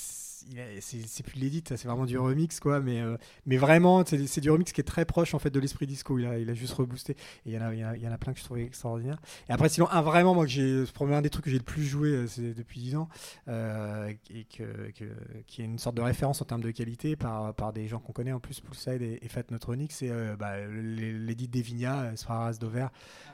c'est 0.80 1.22
plus 1.22 1.36
de 1.38 1.40
l'édit, 1.44 1.62
c'est 1.66 1.84
vraiment 1.84 2.04
du 2.06 2.18
remix 2.18 2.60
quoi, 2.60 2.80
mais 2.80 3.00
euh, 3.00 3.16
mais 3.46 3.56
vraiment 3.56 4.04
c'est 4.06 4.40
du 4.40 4.50
remix 4.50 4.72
qui 4.72 4.80
est 4.80 4.84
très 4.84 5.04
proche 5.04 5.34
en 5.34 5.38
fait 5.38 5.50
de 5.50 5.60
l'esprit 5.60 5.86
disco. 5.86 6.18
Il 6.18 6.26
a 6.26 6.38
il 6.38 6.48
a 6.50 6.54
juste 6.54 6.74
reboosté. 6.74 7.12
Et 7.12 7.16
il 7.50 7.52
y 7.52 7.58
en 7.58 7.62
a 7.62 7.72
il 7.74 7.80
y, 7.80 7.84
en 7.84 7.88
a- 7.90 7.96
il 7.96 8.02
y 8.02 8.08
en 8.08 8.12
a 8.12 8.18
plein 8.18 8.32
que 8.32 8.38
je 8.38 8.44
trouvais 8.44 8.64
extraordinaires. 8.64 9.20
Et 9.48 9.52
après 9.52 9.68
sinon 9.68 9.88
un 9.90 10.02
vraiment 10.02 10.34
moi 10.34 10.44
que 10.44 10.50
j'ai 10.50 10.84
un 11.00 11.22
des 11.22 11.30
trucs 11.30 11.44
que 11.44 11.50
j'ai 11.50 11.58
le 11.58 11.64
plus 11.64 11.84
joué 11.84 12.08
euh, 12.10 12.26
depuis 12.56 12.80
10 12.80 12.96
ans 12.96 13.08
euh, 13.48 14.12
et 14.30 14.44
que, 14.44 14.90
que- 14.92 15.04
qui 15.46 15.62
est 15.62 15.64
une 15.64 15.78
sorte 15.78 15.96
de 15.96 16.02
référence 16.02 16.40
en 16.42 16.44
termes 16.44 16.62
de 16.62 16.70
qualité 16.70 17.16
par, 17.16 17.54
par 17.54 17.72
des 17.72 17.88
gens 17.88 17.98
qu'on 17.98 18.12
connaît 18.12 18.32
en 18.32 18.40
plus, 18.40 18.60
Poolside 18.60 19.02
et, 19.02 19.18
et 19.22 19.28
Fat 19.28 19.42
Neutronic, 19.50 19.92
c'est 19.92 20.10
euh, 20.10 20.36
bah, 20.36 20.56
l'édit 20.66 21.48
d'Evinia, 21.48 22.12
Sfaras 22.16 22.54
Dover, 22.60 22.86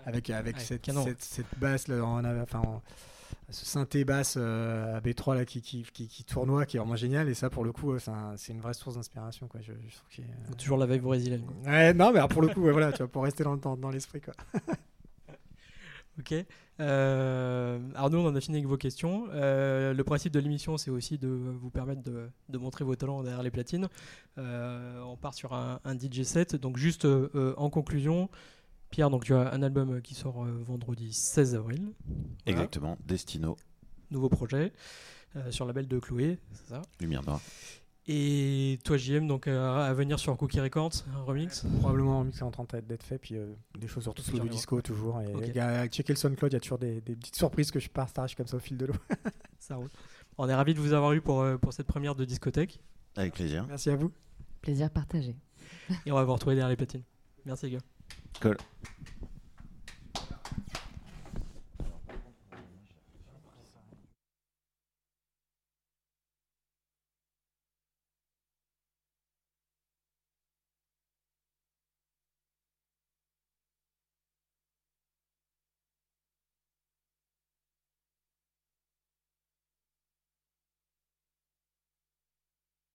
avec, 0.07 0.31
avec 0.31 0.57
cette, 0.64 0.83
cette, 1.05 1.23
cette 1.23 1.59
basse, 1.59 1.88
là, 1.88 2.05
en- 2.05 2.25
enfin, 2.42 2.61
en- 2.61 2.83
ce 3.51 3.65
synthé 3.65 4.05
basse 4.05 4.35
euh, 4.39 4.97
à 4.97 5.01
B3 5.01 5.35
là, 5.35 5.45
qui, 5.45 5.63
qui, 5.63 5.83
qui, 5.83 6.07
qui 6.09 6.25
tournoie, 6.25 6.67
qui 6.67 6.77
est 6.77 6.81
vraiment 6.81 6.97
génial, 6.97 7.29
et 7.29 7.35
ça 7.35 7.49
pour 7.51 7.65
le 7.65 7.73
coup, 7.73 7.93
euh, 7.93 7.99
c'est 7.99 8.11
un- 8.11 8.37
c'est 8.37 8.53
une 8.53 8.61
vraie 8.61 8.75
source 8.75 8.97
d'inspiration. 8.97 9.49
quoi. 9.49 9.61
Je, 9.63 9.73
trouve 9.73 10.25
euh, 10.25 10.55
Toujours 10.57 10.77
la 10.77 10.87
vibe 10.87 11.03
brésilienne. 11.03 11.45
Ouais, 11.65 11.95
non, 11.95 12.11
mais 12.13 12.19
alors, 12.19 12.29
pour 12.29 12.43
le 12.43 12.49
coup, 12.49 12.61
ouais, 12.63 12.73
voilà, 12.73 12.93
tu 12.93 12.99
vois, 12.99 13.09
pour 13.09 13.23
rester 13.25 13.45
dans, 13.45 13.57
dans, 13.57 13.77
dans 13.77 13.91
l'esprit. 13.91 14.21
quoi. 14.21 14.35
Ok. 16.19 16.35
Euh, 16.81 17.79
alors 17.95 18.11
nous, 18.11 18.19
on 18.19 18.27
en 18.27 18.35
a 18.35 18.41
fini 18.41 18.57
avec 18.57 18.67
vos 18.69 18.77
questions. 18.77 19.27
Euh, 19.33 19.95
le 19.95 20.03
principe 20.05 20.33
de 20.33 20.41
l'émission, 20.41 20.77
c'est 20.77 20.91
aussi 20.91 21.17
de 21.17 21.29
vous 21.29 21.71
permettre 21.71 22.03
de, 22.03 22.29
de 22.49 22.59
montrer 22.59 22.85
vos 22.85 22.97
talents 22.97 23.23
derrière 23.23 23.45
les 23.45 23.53
platines. 23.53 23.89
Euh, 24.37 25.01
on 25.03 25.17
part 25.17 25.35
sur 25.35 25.55
un, 25.55 25.79
un 25.85 25.97
DJ 25.97 26.23
set. 26.25 26.57
Donc 26.57 26.77
juste 26.77 27.07
en 27.57 27.71
conclusion, 27.71 28.29
Pierre, 28.90 29.11
donc 29.11 29.24
tu 29.24 29.35
as 29.35 29.53
un 29.53 29.62
album 29.62 30.01
qui 30.03 30.14
sort 30.14 30.44
euh, 30.44 30.62
vendredi 30.64 31.12
16 31.12 31.55
avril. 31.55 31.92
Voilà. 32.07 32.22
Exactement. 32.46 32.98
Destino, 33.07 33.57
Nouveau 34.11 34.29
projet 34.31 34.72
euh, 35.37 35.51
sur 35.51 35.64
le 35.66 35.70
label 35.70 35.87
de 35.87 35.98
Chloé, 35.98 36.38
c'est 36.53 36.68
ça? 36.68 36.83
Lumière 37.01 37.22
Noire. 37.22 37.40
Et 38.11 38.79
toi, 38.85 38.96
JM, 38.96 39.27
donc 39.27 39.46
euh, 39.46 39.83
à 39.87 39.92
venir 39.92 40.18
sur 40.18 40.35
Cookie 40.38 40.61
Records, 40.61 40.92
un 41.14 41.20
remix? 41.24 41.66
Probablement 41.81 42.22
un 42.22 42.24
mix 42.24 42.38
est 42.38 42.42
en 42.42 42.51
train 42.51 42.64
d'être 42.81 43.03
fait, 43.03 43.18
puis 43.18 43.37
euh, 43.37 43.53
des 43.79 43.87
choses 43.87 44.05
surtout 44.05 44.22
sous 44.22 44.38
le 44.38 44.48
disco 44.48 44.81
toujours. 44.81 45.20
Et 45.20 45.35
Ok. 45.35 45.44
il 45.48 45.55
y 45.55 45.61
a- 45.61 45.87
checker 45.88 46.14
le 46.14 46.18
SoundCloud, 46.18 46.51
il 46.51 46.55
y 46.55 46.57
a 46.57 46.61
toujours 46.61 46.79
des, 46.79 47.03
des 47.03 47.14
petites 47.14 47.37
surprises 47.37 47.70
que 47.70 47.79
je 47.79 47.90
partage 47.90 48.35
comme 48.35 48.46
ça 48.46 48.57
au 48.57 48.61
fil 48.61 48.79
de 48.79 48.87
l'eau. 48.87 48.94
Ça 49.59 49.77
roule. 49.77 49.90
On 50.38 50.48
est 50.48 50.55
ravis 50.55 50.72
de 50.72 50.81
vous 50.81 50.94
avoir 50.94 51.12
eu 51.12 51.20
pour, 51.20 51.42
euh, 51.42 51.59
pour 51.59 51.74
cette 51.74 51.87
première 51.87 52.14
de 52.14 52.24
discothèque. 52.24 52.81
Avec 53.16 53.35
plaisir. 53.35 53.66
Merci 53.68 53.90
à 53.90 53.96
vous. 53.96 54.11
Plaisir 54.62 54.88
partagé. 54.90 55.37
Et 56.07 56.11
on 56.11 56.14
va 56.14 56.24
vous 56.24 56.33
retrouver 56.33 56.55
derrière 56.55 56.70
les 56.70 56.77
platines. 56.77 57.03
Merci 57.44 57.66
les 57.66 57.72
gars. 57.72 57.79
Cool. 58.40 58.57